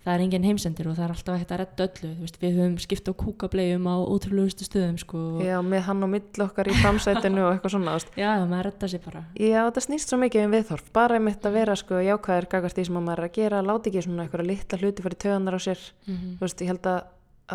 [0.08, 2.12] það er engin heimsendir og það er alltaf hægt að redda öllu.
[2.22, 6.08] Veist, við höfum skipt á kúkableium á ótrúlegustu stöðum sko, og, já, með hann á
[6.14, 9.26] mill okkar í framsætinu og eitthvað svona já, maður redda sér bara.
[9.36, 10.88] Já, þetta snýst svo mikið um viðhorf.
[10.96, 13.62] Bara einmitt að vera sko jákvæður gagast því sem að maður er að gera.
[13.68, 15.86] Láti ekki svona eitthvað litla hluti fyrir töðanar á sér.
[16.08, 17.00] Mm þú veist, ég held að,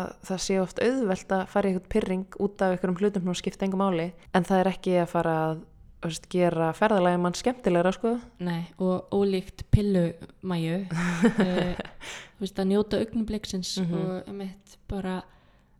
[0.03, 3.41] að það sé oft auðvelt að fara í eitthvað pyrring út af einhverjum hlutum og
[3.41, 4.11] skipta engum máli.
[4.33, 5.61] En það er ekki að fara að
[6.11, 11.77] veist, gera ferðalagi mann skemmtilegra sko Nei, og ólíkt pillumæju uh,
[12.63, 13.93] að njóta augnubliksins Mhm.
[14.03, 15.21] og emitt bara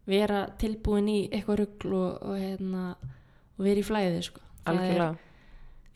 [0.08, 2.96] vera tilbúin í eitthvað rugl og, og, hérna,
[3.58, 4.42] og vera í flæði sko.
[4.66, 5.16] það, er,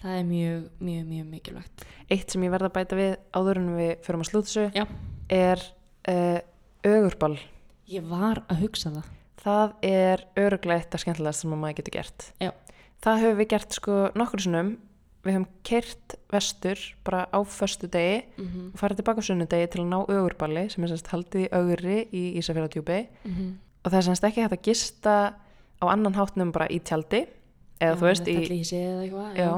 [0.01, 3.69] það er mjög, mjög, mjög mikilvægt eitt sem ég verð að bæta við áður en
[3.77, 4.29] við förum að
[4.75, 4.85] Já.
[5.29, 5.63] er
[6.07, 6.39] uh,
[6.87, 7.37] ögurball
[7.87, 9.13] Ég var að hugsa það
[9.47, 12.51] það er öruglega eitt af skemmtilegast sem að maður getur gert Já.
[13.03, 14.75] Það höfum við gert sko nokkur sinnum.
[15.25, 18.67] Við höfum kert vestur bara á föstu degi mm -hmm.
[18.73, 21.97] og farið tilbaka á sunnudegi til að ná ögurballi sem er semst haldið í ögri
[22.11, 23.07] í Ísafjörðardjúpi
[23.83, 25.33] og það er semst ekki hægt að gista
[25.83, 27.27] á annan hátnum bara í tjaldi
[27.81, 29.51] eða þú veist í, eitthvað já,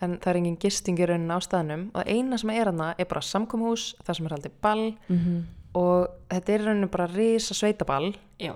[0.00, 1.90] en það er engin gisting í raunin á staðnum.
[1.94, 4.86] Og eina sem er hana er bara samkomhús, það sem er haldið ball.
[5.08, 5.42] Mm -hmm.
[5.74, 8.54] og þetta er raunin bara risa sveitaball já,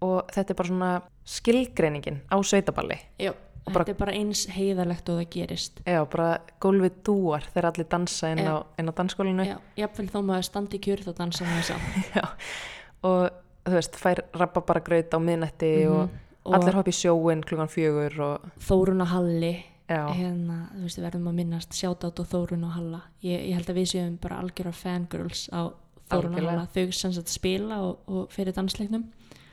[0.00, 3.32] og þetta er bara svona skilgreiningin á sveitaballi já,
[3.72, 5.80] bara- þetta er bara eins heiðalegt og það gerist.
[5.86, 6.28] Já, bara
[6.60, 10.76] gólfið dúar þegar allir dansa inn á, inn á dansskólinu Já, jafnvel þó maður standi
[10.78, 12.28] í kjör þá dansa maður saman
[13.08, 13.30] og
[13.64, 16.08] þú veist, fær rabba bara graut á miðnætti og
[16.44, 19.54] og allir hoppa í sjóin klukkan fjögur og Þórun og Halli
[19.88, 23.00] já, hérna, þú veist, við verðum að minnast sjátátt og Þórun og Halla.
[23.24, 26.50] Ég, ég held að við séum bara algjöra fangirls á Þórun og Algjörlega.
[26.50, 26.66] Halla.
[26.74, 29.06] Þau sem sagt spila og, og fyrir dansleiknum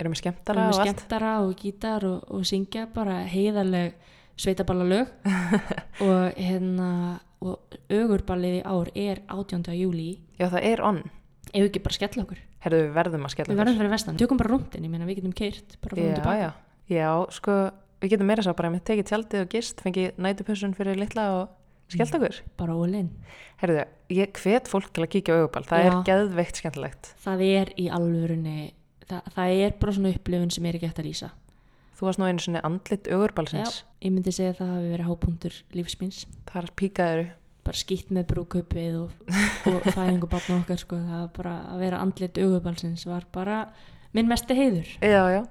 [0.04, 3.98] erum við skemmtara með og allt skemmtara og gítar og, og syngja bara heiðarleg
[4.42, 5.12] sveitaballalög.
[6.02, 9.66] Og hérna og ögurballið í ár er 18.
[9.74, 11.00] júli Já, það er on.
[11.52, 12.42] Ef við ekki bara skella okkur?
[12.62, 15.20] Herðu, við verðum að skella við verðum fyrir vestan, tökum bara rúndin, ég meina við
[15.20, 16.36] getum keirt bara frá já, tilbaka.
[16.38, 16.52] já,
[16.94, 17.56] já, sko
[18.04, 21.90] við getum meira sá bara að tekið tjaldið og gist fengið nætupössun fyrir litla og
[21.92, 22.38] skellt okkur.
[22.62, 23.10] bara in.
[23.62, 25.90] Herðu, ég hvet fólk til að kíkja á auguball það Já.
[25.90, 27.12] er geðveikt skemmtilegt.
[27.26, 28.60] Það er í alvörunni
[29.12, 31.32] það, það er bara svona upplifun sem er ekki eftir að lýsa.
[32.00, 35.58] Þú varst nú einu svona andlit auguballsins ég myndi segja að það hafi verið hápunktur
[35.78, 37.28] lífsmins þar píkaður
[37.62, 39.12] bara skýtt með brúköpið og,
[39.70, 40.98] og fæðingu barna okkar sko.
[40.98, 43.60] það var bara að vera andlit augubalsins var bara
[44.18, 44.90] minn mesti heiður.
[44.98, 45.42] Já, já,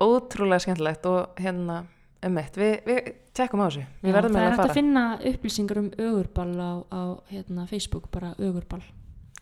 [0.00, 1.82] ótrúlega skemmtilegt og hérna,
[2.22, 4.62] um eitt, við, við tekkum á þessu, við Já, verðum það með er að hægt
[4.62, 7.02] að fara, finna upplýsingar um augurball á, á
[7.34, 8.84] hérna, Facebook, bara augurball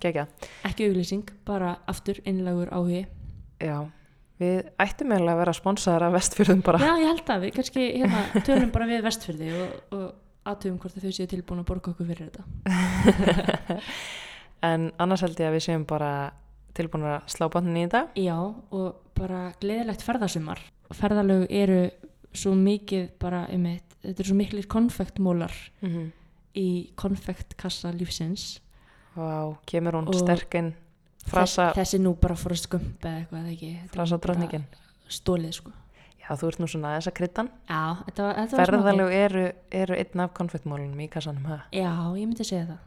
[0.01, 0.25] gegja,
[0.65, 3.05] ekki auglýsing, bara aftur innlegur áhugi
[3.61, 3.77] já,
[4.41, 7.87] við ættum eiginlega að vera sponsaðar af vestfjörðum bara, já, ég held að við kannski
[8.01, 11.93] hérna, tölum bara við vestfyrði og, og aðtöfum hvort að þau séu tilbúin að borga
[11.93, 13.81] okkur fyrir þetta.
[14.61, 16.11] En annars held ég að við séum bara
[16.77, 20.61] tilbúin að slá botnin í þetta, já, og bara gleðilegt ferðasumar.
[20.97, 21.79] Ferðalög eru
[22.37, 26.11] svo mikið bara um eitt, þetta eru svo miklir konfektmólar mm -hmm.
[26.61, 28.61] í konfektkassa lífsins.
[29.17, 30.75] Vá, kemur hún Og- sterk inn,
[31.27, 33.71] frasa, Þess, þessi nú bara fór að skumpa eða eitthvað ekki?
[33.95, 34.67] Frasa drottningin.
[35.11, 35.75] stólið sko.
[36.21, 39.45] Já, þú ert nú svona þessa kryddan, já, þetta var, þetta var ferðalög eru,
[39.83, 41.61] eru einn af konfettmálunum í kassanum, ha?
[41.75, 42.83] já, ég myndi segja það.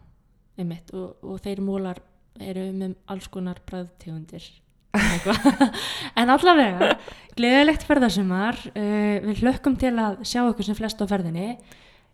[0.63, 1.99] Einmitt, og, og þeir mólar
[2.39, 4.45] eru með alls konar bræðtegundir
[6.19, 6.91] en allavega
[7.37, 8.59] gleðilegt ferðasumar.
[8.77, 11.55] Uh, við hlökkum til að sjá ykkur sem flest á ferðinni.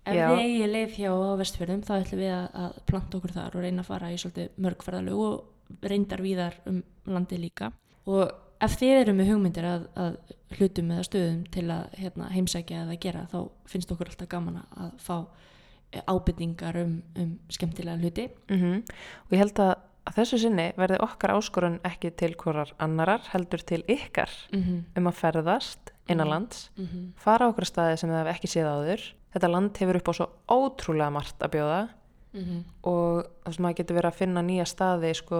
[0.08, 0.30] Ef Já.
[0.32, 3.84] við eigið leið hjá á vestfjörðum þá ætlum við að, planta okkur þar og reyna
[3.84, 5.42] að fara í svolítið mörg ferðalög og
[5.82, 7.72] reyndar víðar um landið líka
[8.10, 8.32] og
[8.64, 10.18] ef þið eru með hugmyndir að, að
[10.58, 13.38] hlutum eða stöðum til að hérna, heimsækja eða gera þá
[13.70, 18.82] finnst okkur alltaf gaman að fá eh, ábyrningar um, um skemmtilega hluti Mm
[19.30, 19.76] Og ég held að,
[20.16, 24.84] þessu sinni verði okkar áskorun ekki til hvorar annarar, heldur til ykkar mm -hmm.
[24.98, 27.12] um að ferðast innanlands, Mm -hmm.
[27.16, 29.14] fara okkur staði sem þið hef ekki séð áður.
[29.34, 31.90] Þetta land hefur upp á svo ótrúlega margt að bjóða
[32.34, 32.64] Mhm.
[32.84, 35.40] og þess að maður getur verið að finna nýja staði sko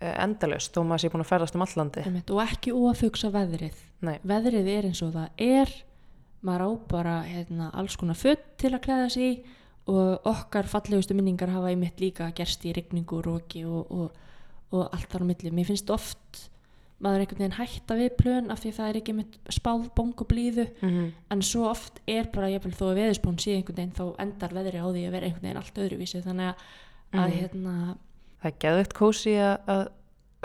[0.00, 2.04] eh, endalaust þó maður sé búin að ferðast um allandi.
[2.06, 5.74] Einmitt, og ekki óafugsa veðrið Nei, veðrið er eins og það er
[6.44, 9.44] maður á bara hérna, alls konar fött til að klæða sig í
[9.92, 14.12] og okkar fallegustu minningar hafa einmitt líka gerst í rigningu, róki og, og,
[14.72, 16.46] og allt þar á milli mér finnst oft
[17.02, 20.14] maður er einhvern veginn hætta við plön af því það er ekki einmitt spáð bóng
[20.20, 23.96] og blíðu mm en svo oft er bara jafnvel þó að veðurspón sé einhvern veginn
[23.98, 26.54] þá endar veðri á því að vera einhvern veginn allt öðruvísi þannig að,
[27.12, 27.38] að Mhm.
[27.40, 27.96] hérna,
[28.42, 29.82] það er geðveikt kósi að, að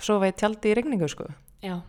[0.01, 1.27] sofa í tjaldi í regningu sko.
[1.61, 1.81] já,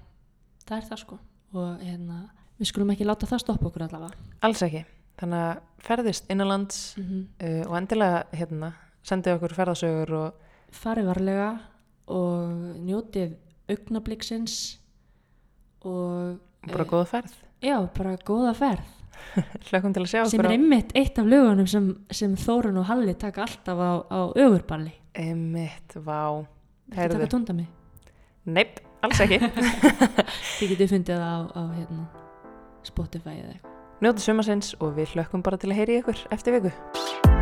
[0.67, 1.19] það er það sko
[1.55, 2.31] og hérna,
[2.61, 4.85] við skulum ekki láta það stoppa okkur allavega Alls ekki.
[5.21, 7.25] Þannig að ferðist innanlands mm -hmm.
[7.45, 10.33] uh, og endilega hérna, sendið okkur ferðasögur og
[10.73, 11.61] farið varlega
[12.07, 12.49] og
[12.85, 13.35] njótið
[13.75, 14.57] augnabliksins
[15.87, 17.37] og bara eh, góða ferð.
[17.65, 18.97] já, bara góða ferð
[19.69, 23.13] Hlökkum til að sjá sem er einmitt eitt af lögunum sem, sem Þórun og Halli
[23.21, 26.47] taka alltaf á, á ögurballi Emmitt, vá.
[26.89, 27.19] Þetta Heyrðu.
[27.19, 27.69] taka tónda mig
[28.51, 29.37] Neip, alls ekki.
[30.57, 32.07] Þið getið fundið á, á hérna,
[32.89, 37.40] Spotify eða eitthvað Njótið sumarsins og við hlökkum bara til að heyri ykkur eftir viku.